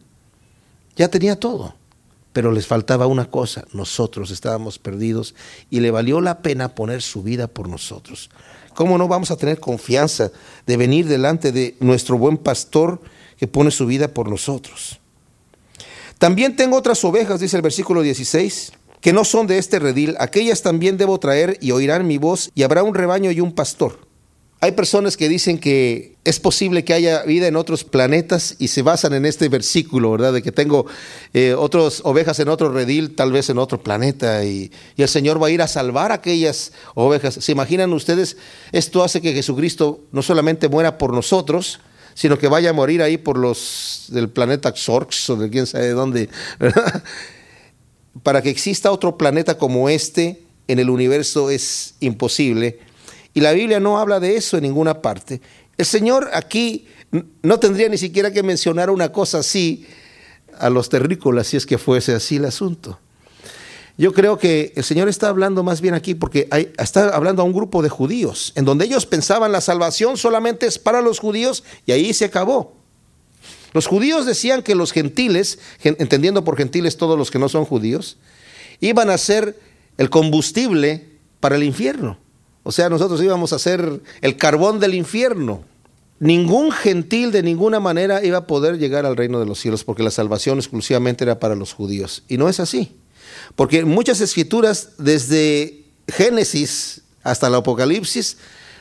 Ya 0.96 1.06
tenía 1.06 1.38
todo 1.38 1.76
pero 2.32 2.52
les 2.52 2.66
faltaba 2.66 3.06
una 3.06 3.30
cosa, 3.30 3.64
nosotros 3.72 4.30
estábamos 4.30 4.78
perdidos 4.78 5.34
y 5.68 5.80
le 5.80 5.90
valió 5.90 6.20
la 6.20 6.42
pena 6.42 6.74
poner 6.74 7.02
su 7.02 7.22
vida 7.22 7.48
por 7.48 7.68
nosotros. 7.68 8.30
¿Cómo 8.74 8.98
no 8.98 9.08
vamos 9.08 9.30
a 9.30 9.36
tener 9.36 9.58
confianza 9.58 10.30
de 10.66 10.76
venir 10.76 11.06
delante 11.06 11.52
de 11.52 11.76
nuestro 11.80 12.16
buen 12.16 12.38
pastor 12.38 13.00
que 13.36 13.48
pone 13.48 13.70
su 13.70 13.86
vida 13.86 14.08
por 14.08 14.28
nosotros? 14.28 15.00
También 16.18 16.54
tengo 16.54 16.76
otras 16.76 17.02
ovejas, 17.04 17.40
dice 17.40 17.56
el 17.56 17.62
versículo 17.62 18.02
16, 18.02 18.72
que 19.00 19.12
no 19.12 19.24
son 19.24 19.46
de 19.46 19.58
este 19.58 19.78
redil, 19.78 20.14
aquellas 20.18 20.62
también 20.62 20.98
debo 20.98 21.18
traer 21.18 21.58
y 21.60 21.72
oirán 21.72 22.06
mi 22.06 22.18
voz 22.18 22.50
y 22.54 22.62
habrá 22.62 22.82
un 22.82 22.94
rebaño 22.94 23.30
y 23.30 23.40
un 23.40 23.52
pastor. 23.52 24.09
Hay 24.62 24.72
personas 24.72 25.16
que 25.16 25.30
dicen 25.30 25.58
que 25.58 26.16
es 26.22 26.38
posible 26.38 26.84
que 26.84 26.92
haya 26.92 27.22
vida 27.22 27.46
en 27.46 27.56
otros 27.56 27.82
planetas 27.82 28.56
y 28.58 28.68
se 28.68 28.82
basan 28.82 29.14
en 29.14 29.24
este 29.24 29.48
versículo, 29.48 30.10
¿verdad? 30.10 30.34
De 30.34 30.42
que 30.42 30.52
tengo 30.52 30.84
eh, 31.32 31.54
otras 31.54 32.02
ovejas 32.04 32.38
en 32.40 32.48
otro 32.50 32.70
redil, 32.70 33.16
tal 33.16 33.32
vez 33.32 33.48
en 33.48 33.56
otro 33.56 33.82
planeta, 33.82 34.44
y, 34.44 34.70
el 34.98 35.08
Señor 35.08 35.42
va 35.42 35.46
a 35.46 35.50
ir 35.50 35.62
a 35.62 35.66
salvar 35.66 36.12
aquellas 36.12 36.72
ovejas. 36.94 37.38
¿Se 37.40 37.52
imaginan 37.52 37.90
ustedes? 37.94 38.36
Esto 38.70 39.02
hace 39.02 39.22
que 39.22 39.32
Jesucristo 39.32 40.04
no 40.12 40.20
solamente 40.20 40.68
muera 40.68 40.98
por 40.98 41.14
nosotros, 41.14 41.80
sino 42.12 42.38
que 42.38 42.48
vaya 42.48 42.68
a 42.68 42.74
morir 42.74 43.00
ahí 43.00 43.16
por 43.16 43.38
los 43.38 44.08
del 44.08 44.28
planeta 44.28 44.74
Xorx 44.76 45.30
o 45.30 45.36
de 45.36 45.48
quién 45.48 45.66
sabe 45.66 45.88
dónde. 45.90 46.28
Para 48.22 48.42
que 48.42 48.50
exista 48.50 48.90
otro 48.90 49.16
planeta 49.16 49.56
como 49.56 49.88
este 49.88 50.42
en 50.68 50.80
el 50.80 50.90
universo 50.90 51.48
es 51.48 51.94
imposible 52.00 52.89
y 53.34 53.40
la 53.40 53.52
Biblia 53.52 53.80
no 53.80 53.98
habla 53.98 54.20
de 54.20 54.36
eso 54.36 54.56
en 54.56 54.64
ninguna 54.64 55.00
parte. 55.02 55.40
El 55.76 55.86
Señor 55.86 56.30
aquí 56.32 56.86
no 57.42 57.58
tendría 57.58 57.88
ni 57.88 57.98
siquiera 57.98 58.32
que 58.32 58.42
mencionar 58.42 58.90
una 58.90 59.12
cosa 59.12 59.38
así 59.38 59.86
a 60.58 60.70
los 60.70 60.88
terrícolas 60.88 61.48
si 61.48 61.56
es 61.56 61.66
que 61.66 61.78
fuese 61.78 62.14
así 62.14 62.36
el 62.36 62.44
asunto. 62.44 62.98
Yo 63.96 64.12
creo 64.12 64.38
que 64.38 64.72
el 64.76 64.84
Señor 64.84 65.08
está 65.08 65.28
hablando 65.28 65.62
más 65.62 65.80
bien 65.80 65.94
aquí 65.94 66.14
porque 66.14 66.48
está 66.78 67.10
hablando 67.10 67.42
a 67.42 67.44
un 67.44 67.52
grupo 67.52 67.82
de 67.82 67.88
judíos, 67.88 68.52
en 68.56 68.64
donde 68.64 68.86
ellos 68.86 69.04
pensaban 69.04 69.52
la 69.52 69.60
salvación 69.60 70.16
solamente 70.16 70.66
es 70.66 70.78
para 70.78 71.02
los 71.02 71.18
judíos 71.18 71.64
y 71.86 71.92
ahí 71.92 72.14
se 72.14 72.24
acabó. 72.24 72.76
Los 73.72 73.86
judíos 73.86 74.26
decían 74.26 74.62
que 74.62 74.74
los 74.74 74.92
gentiles, 74.92 75.58
entendiendo 75.82 76.44
por 76.44 76.56
gentiles 76.56 76.96
todos 76.96 77.18
los 77.18 77.30
que 77.30 77.38
no 77.38 77.48
son 77.48 77.64
judíos, 77.64 78.16
iban 78.80 79.10
a 79.10 79.18
ser 79.18 79.58
el 79.98 80.10
combustible 80.10 81.06
para 81.38 81.56
el 81.56 81.62
infierno 81.62 82.18
O 82.62 82.72
sea, 82.72 82.88
nosotros 82.88 83.22
íbamos 83.22 83.52
a 83.52 83.58
ser 83.58 84.00
el 84.20 84.36
carbón 84.36 84.80
del 84.80 84.94
infierno. 84.94 85.62
Ningún 86.18 86.70
gentil 86.70 87.32
de 87.32 87.42
ninguna 87.42 87.80
manera 87.80 88.22
iba 88.22 88.38
a 88.38 88.46
poder 88.46 88.78
llegar 88.78 89.06
al 89.06 89.16
reino 89.16 89.40
de 89.40 89.46
los 89.46 89.58
cielos 89.58 89.84
porque 89.84 90.02
la 90.02 90.10
salvación 90.10 90.58
exclusivamente 90.58 91.24
era 91.24 91.38
para 91.38 91.54
los 91.54 91.72
judíos. 91.72 92.24
Y 92.28 92.36
no 92.36 92.48
es 92.48 92.60
así. 92.60 92.94
Porque 93.56 93.84
muchas 93.84 94.20
escrituras, 94.20 94.90
desde 94.98 95.84
Génesis 96.08 97.02
hasta 97.22 97.46
el 97.46 97.54
Apocalipsis, 97.54 98.36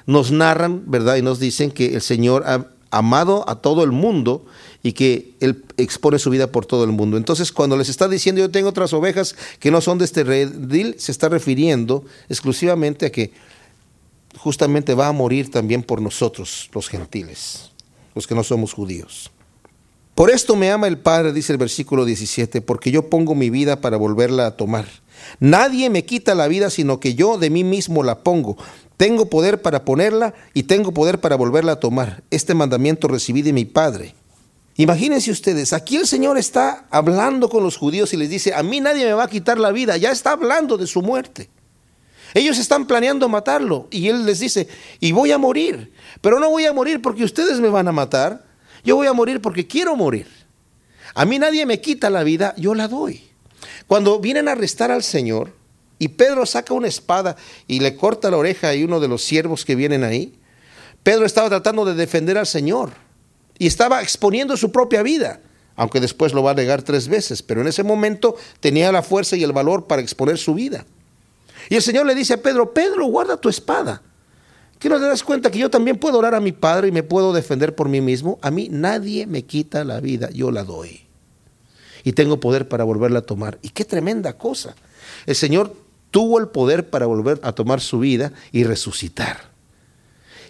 nos 0.06 0.32
narran, 0.32 0.84
¿verdad? 0.88 1.16
Y 1.16 1.22
nos 1.22 1.40
dicen 1.40 1.72
que 1.72 1.94
el 1.94 2.02
Señor 2.02 2.44
ha 2.46 2.66
amado 2.92 3.48
a 3.48 3.62
todo 3.62 3.84
el 3.84 3.92
mundo 3.92 4.46
y 4.82 4.94
que 4.94 5.36
Él 5.40 5.64
expone 5.78 6.20
su 6.20 6.30
vida 6.30 6.52
por 6.52 6.66
todo 6.66 6.84
el 6.84 6.92
mundo. 6.92 7.18
Entonces, 7.18 7.52
cuando 7.52 7.78
les 7.78 7.90
está 7.90 8.08
diciendo 8.08 8.42
yo 8.42 8.50
tengo 8.50 8.70
otras 8.70 8.94
ovejas 8.94 9.36
que 9.60 9.72
no 9.72 9.82
son 9.82 9.98
de 9.98 10.06
este 10.06 10.24
redil, 10.24 10.96
se 10.98 11.12
está 11.12 11.30
refiriendo 11.30 12.06
exclusivamente 12.30 13.06
a 13.06 13.12
que 13.12 13.32
justamente 14.40 14.94
va 14.94 15.08
a 15.08 15.12
morir 15.12 15.52
también 15.52 15.84
por 15.84 16.02
nosotros, 16.02 16.70
los 16.74 16.88
gentiles, 16.88 17.72
los 18.16 18.26
que 18.26 18.36
no 18.36 18.44
somos 18.44 18.74
judíos. 18.74 19.32
Por 20.16 20.32
esto 20.32 20.56
me 20.56 20.72
ama 20.72 20.88
el 20.88 20.98
Padre, 20.98 21.32
dice 21.32 21.54
el 21.54 21.58
versículo 21.58 22.06
17, 22.06 22.62
porque 22.62 22.92
yo 22.92 23.10
pongo 23.10 23.36
mi 23.36 23.50
vida 23.50 23.82
para 23.82 23.98
volverla 23.98 24.48
a 24.48 24.58
tomar. 24.58 24.86
Nadie 25.40 25.90
me 25.90 26.06
quita 26.06 26.36
la 26.36 26.48
vida, 26.48 26.70
sino 26.70 27.00
que 27.00 27.16
yo 27.16 27.38
de 27.38 27.50
mí 27.50 27.64
mismo 27.64 28.04
la 28.04 28.20
pongo. 28.20 28.58
Tengo 28.98 29.30
poder 29.30 29.62
para 29.62 29.86
ponerla 29.86 30.34
y 30.54 30.64
tengo 30.64 30.94
poder 30.94 31.20
para 31.22 31.36
volverla 31.36 31.74
a 31.74 31.80
tomar. 31.80 32.24
Este 32.32 32.54
mandamiento 32.54 33.08
recibí 33.08 33.42
de 33.42 33.54
mi 33.54 33.66
Padre. 33.66 34.16
Imagínense 34.76 35.32
ustedes, 35.32 35.74
aquí 35.74 35.98
el 35.98 36.08
Señor 36.08 36.38
está 36.38 36.86
hablando 36.90 37.50
con 37.50 37.64
los 37.64 37.76
judíos 37.76 38.14
y 38.14 38.18
les 38.18 38.30
dice, 38.30 38.54
a 38.54 38.64
mí 38.64 38.80
nadie 38.80 39.06
me 39.06 39.14
va 39.14 39.26
a 39.26 39.30
quitar 39.30 39.58
la 39.58 39.72
vida, 39.72 39.98
ya 39.98 40.12
está 40.12 40.32
hablando 40.32 40.78
de 40.78 40.88
su 40.88 41.02
muerte. 41.02 41.50
Ellos 42.34 42.60
están 42.60 42.86
planeando 42.86 43.28
matarlo 43.28 43.88
y 43.92 44.08
Él 44.08 44.26
les 44.26 44.40
dice, 44.40 44.68
y 45.00 45.12
voy 45.12 45.32
a 45.32 45.38
morir, 45.38 45.92
pero 46.22 46.40
no 46.40 46.50
voy 46.50 46.66
a 46.66 46.74
morir 46.74 47.02
porque 47.02 47.24
ustedes 47.24 47.60
me 47.60 47.70
van 47.70 47.88
a 47.88 47.92
matar, 47.92 48.46
yo 48.84 48.96
voy 48.96 49.08
a 49.08 49.14
morir 49.14 49.42
porque 49.42 49.68
quiero 49.68 49.96
morir. 49.96 50.28
A 51.16 51.26
mí 51.26 51.40
nadie 51.40 51.66
me 51.66 51.82
quita 51.82 52.10
la 52.10 52.24
vida, 52.24 52.54
yo 52.58 52.76
la 52.76 52.88
doy. 52.88 53.24
Cuando 53.88 54.20
vienen 54.20 54.48
a 54.48 54.52
arrestar 54.52 54.92
al 54.92 55.04
Señor 55.04 55.54
y 55.98 56.10
Pedro 56.10 56.46
saca 56.46 56.74
una 56.74 56.88
espada 56.88 57.36
y 57.68 57.80
le 57.80 57.96
corta 57.96 58.30
la 58.30 58.38
oreja 58.38 58.70
a 58.70 58.76
uno 58.76 59.00
de 59.00 59.08
los 59.08 59.24
siervos 59.24 59.66
que 59.66 59.76
vienen 59.76 60.04
ahí, 60.04 60.40
Pedro 61.04 61.26
estaba 61.26 61.50
tratando 61.50 61.86
de 61.86 61.96
defender 61.96 62.38
al 62.38 62.48
Señor 62.48 62.92
y 63.58 63.68
estaba 63.68 64.02
exponiendo 64.02 64.56
su 64.56 64.72
propia 64.72 65.02
vida, 65.02 65.42
aunque 65.76 66.00
después 66.00 66.34
lo 66.34 66.44
va 66.44 66.52
a 66.52 66.56
negar 66.56 66.84
tres 66.84 67.08
veces, 67.08 67.42
pero 67.42 67.62
en 67.62 67.68
ese 67.68 67.84
momento 67.84 68.36
tenía 68.60 68.92
la 68.92 69.02
fuerza 69.02 69.36
y 69.36 69.44
el 69.44 69.52
valor 69.52 69.88
para 69.88 70.02
exponer 70.02 70.38
su 70.38 70.54
vida. 70.54 70.86
Y 71.70 71.76
el 71.76 71.82
Señor 71.82 72.06
le 72.06 72.16
dice 72.16 72.34
a 72.34 72.42
Pedro, 72.42 72.74
Pedro, 72.74 73.06
guarda 73.06 73.38
tu 73.38 73.48
espada. 73.48 74.02
¿Qué 74.80 74.90
no 74.90 74.98
te 74.98 75.06
das 75.06 75.24
cuenta 75.24 75.52
que 75.52 75.60
yo 75.60 75.70
también 75.70 75.98
puedo 75.98 76.18
orar 76.18 76.34
a 76.34 76.40
mi 76.40 76.52
Padre 76.52 76.88
y 76.88 76.92
me 76.92 77.04
puedo 77.04 77.32
defender 77.32 77.76
por 77.76 77.90
mí 77.90 78.02
mismo? 78.02 78.40
A 78.42 78.50
mí 78.50 78.70
nadie 78.72 79.28
me 79.28 79.44
quita 79.44 79.84
la 79.84 80.00
vida, 80.00 80.30
yo 80.32 80.52
la 80.52 80.64
doy. 80.64 81.02
Y 82.04 82.14
tengo 82.14 82.40
poder 82.40 82.68
para 82.68 82.86
volverla 82.86 83.20
a 83.20 83.24
tomar. 83.24 83.60
Y 83.62 83.70
qué 83.70 83.86
tremenda 83.86 84.38
cosa. 84.38 84.76
El 85.26 85.36
Señor 85.36 85.76
tuvo 86.12 86.40
el 86.40 86.48
poder 86.48 86.90
para 86.90 87.06
volver 87.06 87.40
a 87.44 87.52
tomar 87.52 87.82
su 87.82 88.00
vida 88.00 88.32
y 88.52 88.64
resucitar. 88.64 89.50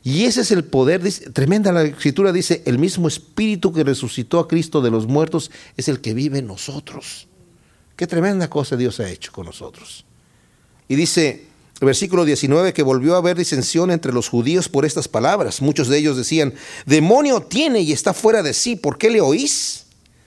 Y 0.04 0.26
ese 0.26 0.42
es 0.42 0.52
el 0.52 0.64
poder, 0.64 1.02
tremenda 1.34 1.74
la 1.74 1.84
escritura 1.84 2.32
dice, 2.32 2.64
el 2.66 2.80
mismo 2.80 3.08
espíritu 3.08 3.74
que 3.74 3.84
resucitó 3.84 4.40
a 4.40 4.48
Cristo 4.48 4.82
de 4.82 4.92
los 4.92 5.08
muertos 5.08 5.52
es 5.76 5.90
el 5.90 6.00
que 6.00 6.14
vive 6.14 6.40
en 6.40 6.48
nosotros. 6.48 7.28
Qué 7.98 8.08
tremenda 8.08 8.50
cosa 8.50 8.78
Dios 8.78 9.00
ha 9.02 9.10
hecho 9.10 9.34
con 9.34 9.46
nosotros. 9.46 10.06
Y 10.90 10.96
dice 10.96 11.46
versículo 11.80 12.26
19 12.26 12.74
que 12.74 12.84
volvió 12.84 13.16
a 13.16 13.20
haber 13.20 13.38
disensión 13.38 13.92
entre 13.92 14.12
los 14.12 14.28
judíos 14.28 14.68
por 14.68 14.86
estas 14.86 15.08
palabras. 15.08 15.62
Muchos 15.62 15.88
de 15.88 15.98
ellos 15.98 16.18
decían, 16.18 16.54
demonio 16.86 17.42
tiene 17.42 17.80
y 17.80 17.94
está 17.94 18.14
fuera 18.14 18.44
de 18.44 18.54
sí, 18.54 18.76
¿por 18.76 18.98
qué 18.98 19.10
le 19.10 19.22
oís? 19.22 19.86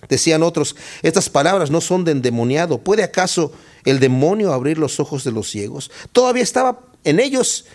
Decían 0.08 0.42
otros, 0.42 0.74
estas 1.02 1.28
palabras 1.28 1.70
no 1.70 1.80
son 1.80 2.04
de 2.04 2.12
endemoniado. 2.12 2.78
¿Puede 2.78 3.02
acaso 3.02 3.52
el 3.84 4.00
demonio 4.00 4.52
abrir 4.52 4.78
los 4.78 4.98
ojos 4.98 5.24
de 5.24 5.32
los 5.32 5.50
ciegos? 5.50 5.90
Todavía 6.12 6.42
estaba 6.42 6.80
en 7.04 7.20
ellos 7.20 7.66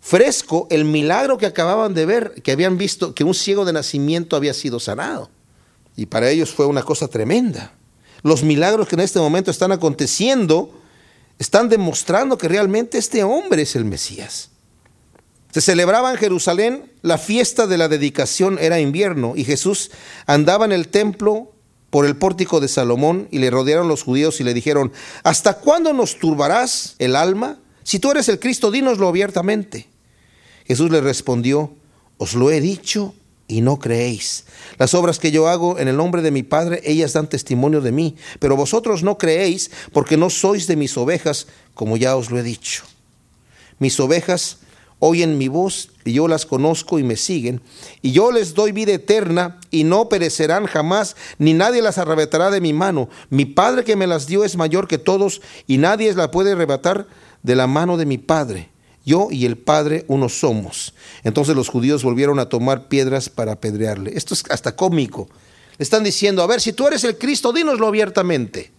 fresco 0.00 0.66
el 0.70 0.84
milagro 0.84 1.38
que 1.38 1.46
acababan 1.46 1.94
de 1.94 2.06
ver, 2.06 2.34
que 2.42 2.52
habían 2.52 2.78
visto 2.78 3.14
que 3.14 3.24
un 3.24 3.34
ciego 3.34 3.64
de 3.64 3.72
nacimiento 3.72 4.36
había 4.36 4.54
sido 4.54 4.80
sanado. 4.80 5.30
Y 5.96 6.06
para 6.06 6.30
ellos 6.30 6.50
fue 6.50 6.66
una 6.66 6.82
cosa 6.82 7.08
tremenda. 7.08 7.72
Los 8.22 8.42
milagros 8.42 8.88
que 8.88 8.96
en 8.96 9.00
este 9.00 9.18
momento 9.18 9.50
están 9.50 9.72
aconteciendo 9.72 10.79
están 11.40 11.70
demostrando 11.70 12.36
que 12.36 12.48
realmente 12.48 12.98
este 12.98 13.24
hombre 13.24 13.62
es 13.62 13.74
el 13.74 13.86
Mesías. 13.86 14.50
Se 15.50 15.62
celebraba 15.62 16.12
en 16.12 16.18
Jerusalén 16.18 16.92
la 17.00 17.16
fiesta 17.16 17.66
de 17.66 17.78
la 17.78 17.88
dedicación, 17.88 18.58
era 18.60 18.78
invierno, 18.78 19.32
y 19.34 19.44
Jesús 19.44 19.90
andaba 20.26 20.66
en 20.66 20.72
el 20.72 20.88
templo 20.88 21.50
por 21.88 22.04
el 22.04 22.14
pórtico 22.14 22.60
de 22.60 22.68
Salomón 22.68 23.26
y 23.30 23.38
le 23.38 23.50
rodearon 23.50 23.88
los 23.88 24.02
judíos 24.02 24.40
y 24.40 24.44
le 24.44 24.52
dijeron, 24.52 24.92
¿hasta 25.24 25.54
cuándo 25.54 25.94
nos 25.94 26.18
turbarás 26.18 26.94
el 26.98 27.16
alma? 27.16 27.58
Si 27.84 27.98
tú 27.98 28.10
eres 28.10 28.28
el 28.28 28.38
Cristo, 28.38 28.70
dínoslo 28.70 29.08
abiertamente. 29.08 29.88
Jesús 30.66 30.90
le 30.90 31.00
respondió, 31.00 31.74
os 32.18 32.34
lo 32.34 32.50
he 32.50 32.60
dicho 32.60 33.14
y 33.50 33.60
no 33.60 33.78
creéis. 33.78 34.44
Las 34.78 34.94
obras 34.94 35.18
que 35.18 35.32
yo 35.32 35.48
hago 35.48 35.78
en 35.78 35.88
el 35.88 35.96
nombre 35.96 36.22
de 36.22 36.30
mi 36.30 36.42
Padre, 36.42 36.80
ellas 36.84 37.12
dan 37.12 37.28
testimonio 37.28 37.80
de 37.80 37.92
mí, 37.92 38.16
pero 38.38 38.56
vosotros 38.56 39.02
no 39.02 39.18
creéis 39.18 39.70
porque 39.92 40.16
no 40.16 40.30
sois 40.30 40.66
de 40.66 40.76
mis 40.76 40.96
ovejas, 40.96 41.48
como 41.74 41.96
ya 41.96 42.16
os 42.16 42.30
lo 42.30 42.38
he 42.38 42.42
dicho. 42.42 42.84
Mis 43.78 43.98
ovejas 43.98 44.58
oyen 45.00 45.38
mi 45.38 45.48
voz 45.48 45.90
y 46.04 46.12
yo 46.12 46.28
las 46.28 46.46
conozco 46.46 46.98
y 46.98 47.02
me 47.02 47.16
siguen, 47.16 47.60
y 48.02 48.12
yo 48.12 48.30
les 48.30 48.54
doy 48.54 48.70
vida 48.70 48.92
eterna 48.92 49.58
y 49.70 49.84
no 49.84 50.08
perecerán 50.08 50.66
jamás, 50.66 51.16
ni 51.38 51.52
nadie 51.52 51.82
las 51.82 51.98
arrebatará 51.98 52.50
de 52.50 52.60
mi 52.60 52.72
mano. 52.72 53.08
Mi 53.30 53.46
Padre 53.46 53.82
que 53.82 53.96
me 53.96 54.06
las 54.06 54.26
dio 54.26 54.44
es 54.44 54.56
mayor 54.56 54.86
que 54.86 54.98
todos 54.98 55.42
y 55.66 55.78
nadie 55.78 56.14
las 56.14 56.28
puede 56.28 56.52
arrebatar 56.52 57.08
de 57.42 57.56
la 57.56 57.66
mano 57.66 57.96
de 57.96 58.06
mi 58.06 58.18
Padre. 58.18 58.69
Yo 59.04 59.28
y 59.30 59.46
el 59.46 59.56
Padre 59.56 60.04
uno 60.08 60.28
somos. 60.28 60.94
Entonces 61.24 61.56
los 61.56 61.68
judíos 61.68 62.04
volvieron 62.04 62.38
a 62.38 62.48
tomar 62.48 62.88
piedras 62.88 63.28
para 63.28 63.52
apedrearle. 63.52 64.12
Esto 64.14 64.34
es 64.34 64.44
hasta 64.50 64.76
cómico. 64.76 65.28
Le 65.78 65.82
están 65.82 66.04
diciendo, 66.04 66.42
a 66.42 66.46
ver, 66.46 66.60
si 66.60 66.72
tú 66.72 66.86
eres 66.86 67.04
el 67.04 67.16
Cristo, 67.16 67.52
dínoslo 67.52 67.86
abiertamente. 67.86 68.70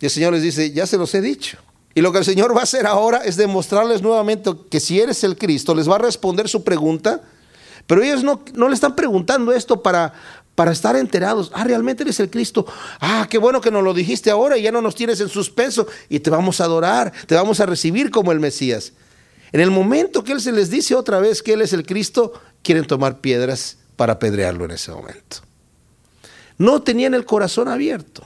Y 0.00 0.04
el 0.04 0.10
Señor 0.10 0.34
les 0.34 0.42
dice, 0.42 0.70
ya 0.72 0.86
se 0.86 0.98
los 0.98 1.14
he 1.14 1.20
dicho. 1.20 1.58
Y 1.94 2.02
lo 2.02 2.12
que 2.12 2.18
el 2.18 2.24
Señor 2.26 2.54
va 2.54 2.60
a 2.60 2.64
hacer 2.64 2.86
ahora 2.86 3.18
es 3.24 3.36
demostrarles 3.36 4.02
nuevamente 4.02 4.50
que 4.70 4.80
si 4.80 5.00
eres 5.00 5.24
el 5.24 5.38
Cristo, 5.38 5.74
les 5.74 5.88
va 5.88 5.94
a 5.94 6.00
responder 6.00 6.46
su 6.46 6.62
pregunta, 6.62 7.22
pero 7.86 8.02
ellos 8.02 8.22
no, 8.22 8.42
no 8.52 8.68
le 8.68 8.74
están 8.74 8.94
preguntando 8.94 9.50
esto 9.52 9.82
para, 9.82 10.12
para 10.54 10.72
estar 10.72 10.94
enterados. 10.96 11.50
Ah, 11.54 11.64
realmente 11.64 12.02
eres 12.02 12.20
el 12.20 12.28
Cristo. 12.28 12.66
Ah, 13.00 13.26
qué 13.30 13.38
bueno 13.38 13.62
que 13.62 13.70
nos 13.70 13.82
lo 13.82 13.94
dijiste 13.94 14.30
ahora 14.30 14.58
y 14.58 14.62
ya 14.62 14.72
no 14.72 14.82
nos 14.82 14.94
tienes 14.94 15.20
en 15.22 15.30
suspenso 15.30 15.86
y 16.10 16.20
te 16.20 16.28
vamos 16.28 16.60
a 16.60 16.64
adorar, 16.64 17.14
te 17.26 17.34
vamos 17.34 17.60
a 17.60 17.66
recibir 17.66 18.10
como 18.10 18.30
el 18.30 18.40
Mesías. 18.40 18.92
En 19.52 19.60
el 19.60 19.70
momento 19.70 20.24
que 20.24 20.32
Él 20.32 20.40
se 20.40 20.52
les 20.52 20.70
dice 20.70 20.94
otra 20.94 21.18
vez 21.18 21.42
que 21.42 21.52
Él 21.52 21.62
es 21.62 21.72
el 21.72 21.86
Cristo, 21.86 22.32
quieren 22.62 22.86
tomar 22.86 23.20
piedras 23.20 23.78
para 23.96 24.14
apedrearlo 24.14 24.64
en 24.64 24.72
ese 24.72 24.90
momento. 24.92 25.38
No 26.58 26.82
tenían 26.82 27.14
el 27.14 27.24
corazón 27.24 27.68
abierto. 27.68 28.24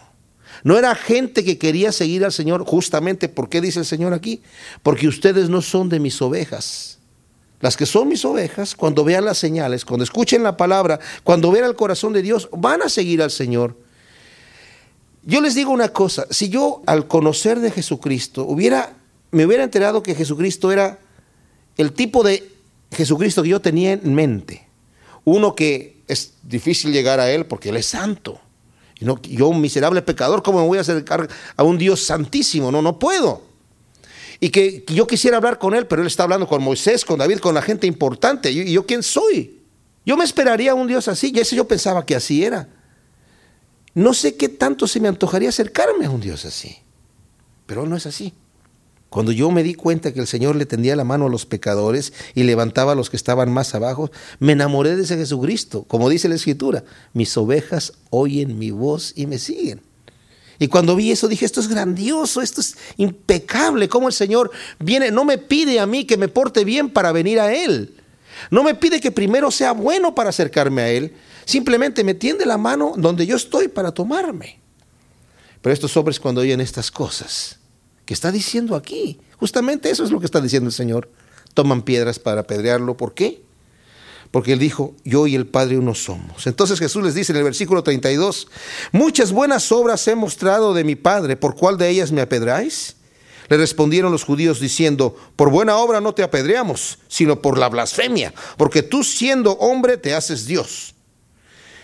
No 0.63 0.79
era 0.79 0.95
gente 0.95 1.45
que 1.45 1.59
quería 1.59 1.93
seguir 1.93 2.25
al 2.25 2.33
Señor 2.33 2.65
justamente, 2.65 3.29
¿por 3.29 3.49
qué 3.49 3.61
dice 3.61 3.79
el 3.79 3.87
Señor 3.87 4.13
aquí? 4.13 4.43
Porque 4.83 5.09
ustedes 5.09 5.49
no 5.49 5.63
son 5.63 5.89
de 5.89 6.01
mis 6.01 6.21
ovejas. 6.21 6.99
Las 7.61 7.77
que 7.77 7.87
son 7.87 8.09
mis 8.09 8.25
ovejas, 8.25 8.75
cuando 8.75 9.05
vean 9.05 9.25
las 9.25 9.39
señales, 9.39 9.85
cuando 9.85 10.05
escuchen 10.05 10.43
la 10.43 10.57
palabra, 10.57 10.99
cuando 11.25 11.51
vean 11.51 11.67
el 11.67 11.77
corazón 11.77 12.13
de 12.13 12.23
Dios, 12.23 12.49
van 12.53 12.83
a 12.83 12.89
seguir 12.89 13.23
al 13.23 13.31
Señor. 13.31 13.77
Yo 15.23 15.41
les 15.43 15.55
digo 15.55 15.71
una 15.71 15.91
cosa, 15.91 16.27
si 16.31 16.49
yo 16.49 16.83
al 16.87 17.07
conocer 17.07 17.61
de 17.61 17.71
Jesucristo 17.71 18.45
hubiera, 18.45 18.95
me 19.31 19.45
hubiera 19.45 19.63
enterado 19.63 20.03
que 20.03 20.15
Jesucristo 20.15 20.73
era 20.73 20.99
el 21.81 21.93
tipo 21.93 22.23
de 22.23 22.51
Jesucristo 22.93 23.43
que 23.43 23.49
yo 23.49 23.61
tenía 23.61 23.93
en 23.93 24.15
mente, 24.15 24.67
uno 25.25 25.55
que 25.55 26.03
es 26.09 26.35
difícil 26.43 26.93
llegar 26.93 27.21
a 27.21 27.31
Él 27.31 27.47
porque 27.47 27.71
Él 27.71 27.77
es 27.77 27.87
santo. 27.87 28.41
Yo, 28.99 29.49
un 29.49 29.61
miserable 29.61 30.03
pecador, 30.03 30.43
¿cómo 30.43 30.61
me 30.61 30.67
voy 30.67 30.79
a 30.79 30.83
acercar 30.83 31.29
a 31.57 31.63
un 31.63 31.79
Dios 31.79 32.03
santísimo? 32.03 32.71
No, 32.71 32.83
no 32.83 32.99
puedo 32.99 33.51
y 34.41 34.49
que, 34.49 34.85
yo 34.89 35.07
quisiera 35.07 35.37
hablar 35.37 35.59
con 35.59 35.75
él, 35.75 35.87
pero 35.87 36.01
él 36.01 36.09
está 36.09 36.23
hablando 36.23 36.49
con 36.49 36.63
Moisés, 36.63 37.05
con 37.05 37.19
David, 37.19 37.39
con 37.39 37.55
la 37.55 37.61
gente 37.61 37.87
importante. 37.87 38.51
¿Y 38.51 38.73
yo, 38.73 38.87
quién 38.87 39.03
soy? 39.03 39.61
Yo 40.07 40.17
me 40.17 40.25
esperaría 40.25 40.73
a 40.73 40.75
un 40.75 40.87
Dios 40.87 41.09
así, 41.09 41.31
y 41.35 41.39
ese 41.39 41.55
yo 41.55 41.69
pensaba 41.69 42.07
que 42.07 42.17
así 42.17 42.43
era. 42.43 42.67
No 43.93 44.15
sé 44.15 44.37
qué 44.37 44.49
tanto 44.49 44.87
se 44.87 44.99
me 44.99 45.09
antojaría 45.09 45.51
acercarme 45.51 46.07
a 46.07 46.11
un 46.11 46.23
Dios 46.23 46.47
así, 46.47 46.79
pero 47.67 47.87
no 47.87 47.97
es 47.97 48.07
así. 48.07 48.33
Cuando 49.11 49.33
yo 49.33 49.51
me 49.51 49.65
di 49.65 49.75
cuenta 49.75 50.15
que 50.15 50.21
el 50.21 50.29
Señor 50.29 50.55
le 50.55 50.67
tendía 50.67 50.95
la 50.95 51.03
mano 51.03 51.27
a 51.27 51.29
los 51.29 51.45
pecadores 51.45 52.13
y 52.37 52.45
levantaba 52.45 52.93
a 52.93 52.95
los 52.95 53.11
que 53.11 53.17
estaban 53.17 53.53
más 53.53 53.75
abajo, 53.75 54.11
me 54.39 54.53
enamoré 54.53 54.95
de 54.95 55.03
ese 55.03 55.17
Jesucristo. 55.17 55.85
Como 55.89 56.09
dice 56.09 56.29
la 56.29 56.37
Escritura, 56.37 56.85
mis 57.13 57.37
ovejas 57.37 57.93
oyen 58.11 58.57
mi 58.57 58.71
voz 58.71 59.13
y 59.17 59.27
me 59.27 59.39
siguen. 59.39 59.83
Y 60.61 60.69
cuando 60.69 60.95
vi 60.95 61.11
eso 61.11 61.27
dije, 61.27 61.45
esto 61.45 61.61
es 61.61 61.69
grandioso, 61.69 62.41
esto 62.41 62.61
es 62.61 62.77
impecable, 62.99 63.89
cómo 63.89 64.07
el 64.07 64.15
Señor 64.15 64.53
viene, 64.79 65.11
no 65.11 65.25
me 65.25 65.39
pide 65.39 65.81
a 65.81 65.87
mí 65.87 66.05
que 66.05 66.17
me 66.17 66.29
porte 66.29 66.65
bien 66.65 66.91
para 66.91 67.11
venir 67.11 67.41
a 67.41 67.53
Él. 67.53 67.97
No 68.51 68.63
me 68.63 68.75
pide 68.75 69.01
que 69.01 69.11
primero 69.11 69.51
sea 69.51 69.73
bueno 69.73 70.15
para 70.15 70.31
acercarme 70.31 70.83
a 70.83 70.91
Él, 70.91 71.15
simplemente 71.47 72.05
me 72.05 72.15
tiende 72.15 72.47
la 72.47 72.59
mano 72.59 72.93
donde 72.97 73.27
yo 73.27 73.37
estoy 73.37 73.69
para 73.69 73.91
tomarme. 73.91 74.61
Pero 75.63 75.73
estos 75.73 75.97
hombres 75.97 76.21
cuando 76.21 76.43
oyen 76.43 76.61
estas 76.61 76.91
cosas, 76.91 77.60
que 78.11 78.15
está 78.15 78.33
diciendo 78.33 78.75
aquí, 78.75 79.21
justamente 79.37 79.89
eso 79.89 80.03
es 80.03 80.11
lo 80.11 80.19
que 80.19 80.27
está 80.27 80.41
diciendo 80.41 80.67
el 80.67 80.73
Señor, 80.73 81.09
toman 81.55 81.83
piedras 81.83 82.19
para 82.19 82.41
apedrearlo. 82.41 82.97
¿Por 82.97 83.15
qué? 83.15 83.41
porque 84.33 84.53
él 84.53 84.59
dijo, 84.59 84.97
yo 85.05 85.29
y 85.29 85.37
el 85.37 85.47
Padre 85.47 85.79
uno 85.79 85.95
somos. 85.95 86.49
Entonces 86.49 86.81
Jesús 86.81 87.05
les 87.05 87.15
dice 87.15 87.31
en 87.31 87.39
el 87.39 87.45
versículo 87.45 87.85
32, 87.85 88.49
muchas 88.91 89.31
buenas 89.31 89.71
obras 89.71 90.09
he 90.09 90.17
mostrado 90.17 90.75
de 90.75 90.83
mi 90.83 90.97
Padre, 90.97 91.37
¿por 91.37 91.55
cuál 91.55 91.79
de 91.79 91.89
ellas 91.89 92.11
me 92.11 92.21
apedráis? 92.21 92.97
Le 93.49 93.57
respondieron 93.57 94.11
los 94.11 94.25
judíos 94.25 94.59
diciendo, 94.59 95.15
por 95.37 95.51
buena 95.51 95.77
obra 95.77 96.01
no 96.01 96.13
te 96.13 96.25
apedreamos, 96.25 96.99
sino 97.07 97.41
por 97.41 97.59
la 97.59 97.69
blasfemia, 97.69 98.35
porque 98.57 98.83
tú 98.83 99.05
siendo 99.05 99.53
hombre 99.53 99.99
te 99.99 100.15
haces 100.15 100.47
Dios. 100.47 100.97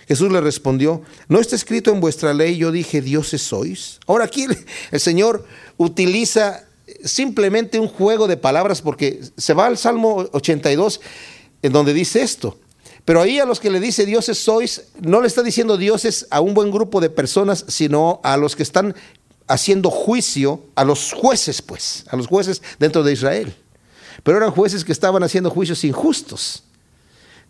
Jesús 0.06 0.30
le 0.30 0.40
respondió, 0.40 1.02
¿no 1.28 1.40
está 1.40 1.56
escrito 1.56 1.90
en 1.90 2.00
vuestra 2.00 2.32
ley, 2.32 2.56
yo 2.56 2.70
dije, 2.70 3.00
dioses 3.02 3.42
sois? 3.42 3.98
Ahora 4.06 4.24
aquí 4.24 4.46
el 4.90 5.00
Señor 5.00 5.44
utiliza 5.76 6.64
simplemente 7.04 7.78
un 7.78 7.88
juego 7.88 8.28
de 8.28 8.36
palabras 8.36 8.82
porque 8.82 9.20
se 9.36 9.54
va 9.54 9.66
al 9.66 9.76
Salmo 9.76 10.28
82 10.32 11.00
en 11.62 11.72
donde 11.72 11.92
dice 11.92 12.22
esto. 12.22 12.58
Pero 13.04 13.20
ahí 13.20 13.38
a 13.38 13.44
los 13.44 13.60
que 13.60 13.70
le 13.70 13.80
dice 13.80 14.04
dioses 14.04 14.38
sois, 14.38 14.88
no 15.00 15.20
le 15.20 15.28
está 15.28 15.42
diciendo 15.42 15.76
dioses 15.76 16.26
a 16.30 16.40
un 16.40 16.54
buen 16.54 16.70
grupo 16.70 17.00
de 17.00 17.10
personas, 17.10 17.64
sino 17.68 18.20
a 18.24 18.36
los 18.36 18.56
que 18.56 18.64
están 18.64 18.94
haciendo 19.46 19.90
juicio, 19.90 20.64
a 20.74 20.84
los 20.84 21.12
jueces, 21.12 21.62
pues, 21.62 22.04
a 22.10 22.16
los 22.16 22.26
jueces 22.26 22.62
dentro 22.78 23.04
de 23.04 23.12
Israel. 23.12 23.54
Pero 24.24 24.38
eran 24.38 24.50
jueces 24.50 24.84
que 24.84 24.92
estaban 24.92 25.22
haciendo 25.22 25.50
juicios 25.50 25.84
injustos. 25.84 26.64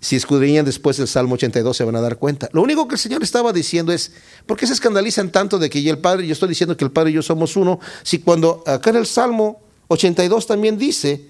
Si 0.00 0.14
escudriñan 0.16 0.64
después 0.64 0.98
el 0.98 1.08
Salmo 1.08 1.34
82 1.34 1.76
se 1.76 1.84
van 1.84 1.96
a 1.96 2.00
dar 2.00 2.18
cuenta. 2.18 2.48
Lo 2.52 2.62
único 2.62 2.86
que 2.86 2.94
el 2.94 3.00
Señor 3.00 3.22
estaba 3.22 3.52
diciendo 3.52 3.92
es, 3.92 4.12
¿por 4.44 4.56
qué 4.56 4.66
se 4.66 4.74
escandalizan 4.74 5.30
tanto 5.30 5.58
de 5.58 5.70
que 5.70 5.78
y 5.78 5.88
el 5.88 5.98
Padre, 5.98 6.26
yo 6.26 6.32
estoy 6.32 6.50
diciendo 6.50 6.76
que 6.76 6.84
el 6.84 6.90
Padre 6.90 7.10
y 7.10 7.14
yo 7.14 7.22
somos 7.22 7.56
uno, 7.56 7.80
si 8.02 8.18
cuando 8.18 8.62
acá 8.66 8.90
en 8.90 8.96
el 8.96 9.06
Salmo 9.06 9.60
82 9.88 10.46
también 10.46 10.76
dice, 10.76 11.26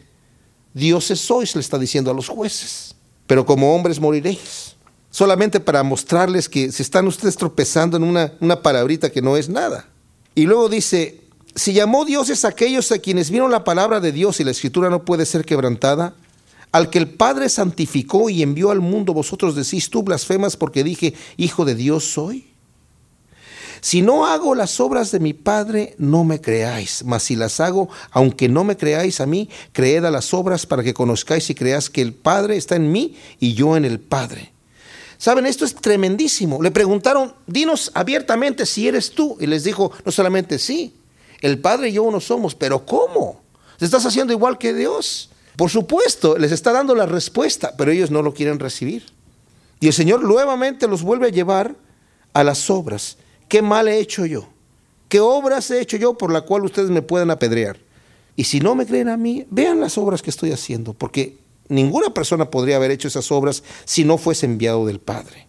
dioses 0.74 1.20
sois, 1.20 1.54
le 1.54 1.60
está 1.60 1.78
diciendo 1.78 2.10
a 2.10 2.14
los 2.14 2.28
jueces, 2.28 2.94
pero 3.26 3.46
como 3.46 3.74
hombres 3.74 4.00
moriréis. 4.00 4.74
Solamente 5.10 5.60
para 5.60 5.82
mostrarles 5.82 6.48
que 6.48 6.70
se 6.70 6.82
están 6.82 7.06
ustedes 7.06 7.36
tropezando 7.36 7.96
en 7.96 8.02
una, 8.02 8.34
una 8.40 8.60
palabrita 8.60 9.10
que 9.10 9.22
no 9.22 9.38
es 9.38 9.48
nada. 9.48 9.88
Y 10.34 10.44
luego 10.44 10.68
dice, 10.68 11.22
si 11.54 11.72
llamó 11.72 12.04
dioses 12.04 12.44
a 12.44 12.48
aquellos 12.48 12.92
a 12.92 12.98
quienes 12.98 13.30
vieron 13.30 13.50
la 13.50 13.64
palabra 13.64 14.00
de 14.00 14.12
Dios 14.12 14.40
y 14.40 14.44
la 14.44 14.50
escritura 14.50 14.90
no 14.90 15.06
puede 15.06 15.24
ser 15.24 15.46
quebrantada, 15.46 16.14
al 16.72 16.90
que 16.90 16.98
el 16.98 17.08
Padre 17.08 17.48
santificó 17.48 18.28
y 18.28 18.42
envió 18.42 18.70
al 18.70 18.80
mundo, 18.80 19.14
vosotros 19.14 19.54
decís, 19.54 19.90
tú 19.90 20.02
blasfemas 20.02 20.56
porque 20.56 20.84
dije, 20.84 21.14
hijo 21.36 21.64
de 21.64 21.74
Dios 21.74 22.04
soy. 22.04 22.52
Si 23.80 24.02
no 24.02 24.26
hago 24.26 24.54
las 24.54 24.80
obras 24.80 25.10
de 25.12 25.20
mi 25.20 25.32
Padre, 25.32 25.94
no 25.98 26.24
me 26.24 26.40
creáis, 26.40 27.04
mas 27.04 27.22
si 27.22 27.36
las 27.36 27.60
hago, 27.60 27.88
aunque 28.10 28.48
no 28.48 28.64
me 28.64 28.76
creáis 28.76 29.20
a 29.20 29.26
mí, 29.26 29.48
creed 29.72 30.04
a 30.04 30.10
las 30.10 30.34
obras 30.34 30.66
para 30.66 30.82
que 30.82 30.94
conozcáis 30.94 31.48
y 31.50 31.54
creáis 31.54 31.88
que 31.90 32.02
el 32.02 32.12
Padre 32.12 32.56
está 32.56 32.76
en 32.76 32.90
mí 32.90 33.16
y 33.38 33.54
yo 33.54 33.76
en 33.76 33.84
el 33.84 34.00
Padre. 34.00 34.52
Saben, 35.18 35.46
esto 35.46 35.64
es 35.64 35.74
tremendísimo. 35.74 36.62
Le 36.62 36.70
preguntaron, 36.70 37.34
dinos 37.46 37.90
abiertamente 37.94 38.66
si 38.66 38.86
eres 38.86 39.12
tú. 39.12 39.36
Y 39.40 39.46
les 39.46 39.64
dijo, 39.64 39.92
no 40.04 40.12
solamente 40.12 40.58
sí, 40.58 40.94
el 41.40 41.58
Padre 41.58 41.88
y 41.88 41.92
yo 41.92 42.02
uno 42.02 42.20
somos, 42.20 42.54
pero 42.54 42.84
¿cómo? 42.84 43.40
¿Te 43.78 43.84
estás 43.84 44.04
haciendo 44.04 44.32
igual 44.32 44.58
que 44.58 44.74
Dios? 44.74 45.30
Por 45.56 45.70
supuesto, 45.70 46.36
les 46.36 46.52
está 46.52 46.72
dando 46.72 46.94
la 46.94 47.06
respuesta, 47.06 47.74
pero 47.76 47.90
ellos 47.90 48.10
no 48.10 48.22
lo 48.22 48.34
quieren 48.34 48.58
recibir. 48.58 49.06
Y 49.80 49.88
el 49.88 49.92
Señor 49.92 50.22
nuevamente 50.22 50.86
los 50.86 51.02
vuelve 51.02 51.26
a 51.26 51.30
llevar 51.30 51.74
a 52.34 52.44
las 52.44 52.70
obras. 52.70 53.16
¿Qué 53.48 53.62
mal 53.62 53.88
he 53.88 53.98
hecho 53.98 54.26
yo? 54.26 54.48
¿Qué 55.08 55.20
obras 55.20 55.70
he 55.70 55.80
hecho 55.80 55.96
yo 55.96 56.18
por 56.18 56.32
la 56.32 56.42
cual 56.42 56.64
ustedes 56.64 56.90
me 56.90 57.02
puedan 57.02 57.30
apedrear? 57.30 57.78
Y 58.34 58.44
si 58.44 58.60
no 58.60 58.74
me 58.74 58.86
creen 58.86 59.08
a 59.08 59.16
mí, 59.16 59.46
vean 59.50 59.80
las 59.80 59.96
obras 59.96 60.20
que 60.20 60.30
estoy 60.30 60.52
haciendo, 60.52 60.92
porque 60.92 61.38
ninguna 61.68 62.12
persona 62.12 62.50
podría 62.50 62.76
haber 62.76 62.90
hecho 62.90 63.08
esas 63.08 63.32
obras 63.32 63.62
si 63.84 64.04
no 64.04 64.18
fuese 64.18 64.46
enviado 64.46 64.84
del 64.86 65.00
Padre. 65.00 65.45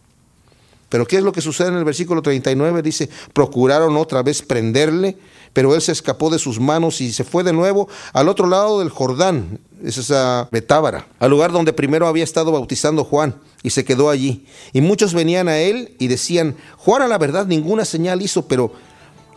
Pero 0.89 1.05
¿qué 1.05 1.17
es 1.17 1.23
lo 1.23 1.31
que 1.31 1.41
sucede 1.41 1.67
en 1.69 1.75
el 1.75 1.83
versículo 1.83 2.21
39? 2.21 2.81
Dice, 2.81 3.09
procuraron 3.33 3.97
otra 3.97 4.23
vez 4.23 4.41
prenderle, 4.41 5.17
pero 5.53 5.75
él 5.75 5.81
se 5.81 5.91
escapó 5.91 6.29
de 6.29 6.39
sus 6.39 6.59
manos 6.59 7.01
y 7.01 7.11
se 7.11 7.23
fue 7.23 7.43
de 7.43 7.53
nuevo 7.53 7.89
al 8.13 8.29
otro 8.29 8.47
lado 8.47 8.79
del 8.79 8.89
Jordán, 8.89 9.59
es 9.83 9.97
esa 9.97 10.47
Betábara, 10.51 11.07
al 11.19 11.29
lugar 11.29 11.51
donde 11.51 11.73
primero 11.73 12.07
había 12.07 12.23
estado 12.23 12.51
bautizando 12.51 13.03
Juan, 13.03 13.35
y 13.63 13.71
se 13.71 13.83
quedó 13.83 14.09
allí. 14.09 14.45
Y 14.71 14.81
muchos 14.81 15.13
venían 15.13 15.47
a 15.47 15.57
él 15.57 15.95
y 15.99 16.07
decían, 16.07 16.55
Juan 16.77 17.01
a 17.01 17.07
la 17.07 17.17
verdad 17.17 17.45
ninguna 17.45 17.85
señal 17.85 18.21
hizo, 18.21 18.47
pero 18.47 18.71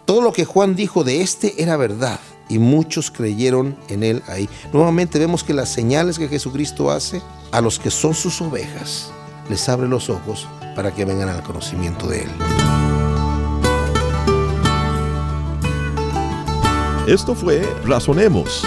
todo 0.04 0.22
lo 0.22 0.32
que 0.32 0.44
Juan 0.44 0.76
dijo 0.76 1.04
de 1.04 1.20
este 1.22 1.62
era 1.62 1.76
verdad. 1.76 2.20
Y 2.48 2.58
muchos 2.58 3.12
creyeron 3.12 3.76
en 3.88 4.02
él 4.02 4.22
ahí. 4.26 4.48
Nuevamente 4.72 5.20
vemos 5.20 5.44
que 5.44 5.54
las 5.54 5.68
señales 5.68 6.18
que 6.18 6.26
Jesucristo 6.26 6.90
hace 6.90 7.22
a 7.52 7.60
los 7.60 7.78
que 7.78 7.92
son 7.92 8.14
sus 8.14 8.40
ovejas, 8.40 9.12
les 9.48 9.68
abre 9.68 9.88
los 9.88 10.10
ojos 10.10 10.48
para 10.74 10.92
que 10.92 11.04
vengan 11.04 11.28
al 11.28 11.42
conocimiento 11.42 12.06
de 12.06 12.22
él. 12.22 12.30
Esto 17.06 17.34
fue 17.34 17.62
Razonemos. 17.84 18.64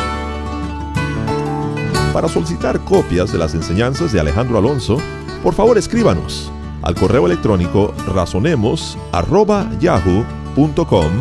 Para 2.12 2.28
solicitar 2.28 2.80
copias 2.82 3.32
de 3.32 3.38
las 3.38 3.56
enseñanzas 3.56 4.12
de 4.12 4.20
Alejandro 4.20 4.58
Alonso, 4.58 4.98
por 5.42 5.54
favor 5.54 5.78
escríbanos 5.78 6.52
al 6.84 6.96
correo 6.96 7.26
electrónico 7.26 7.94
razonemos.yahoo.com 8.14 11.12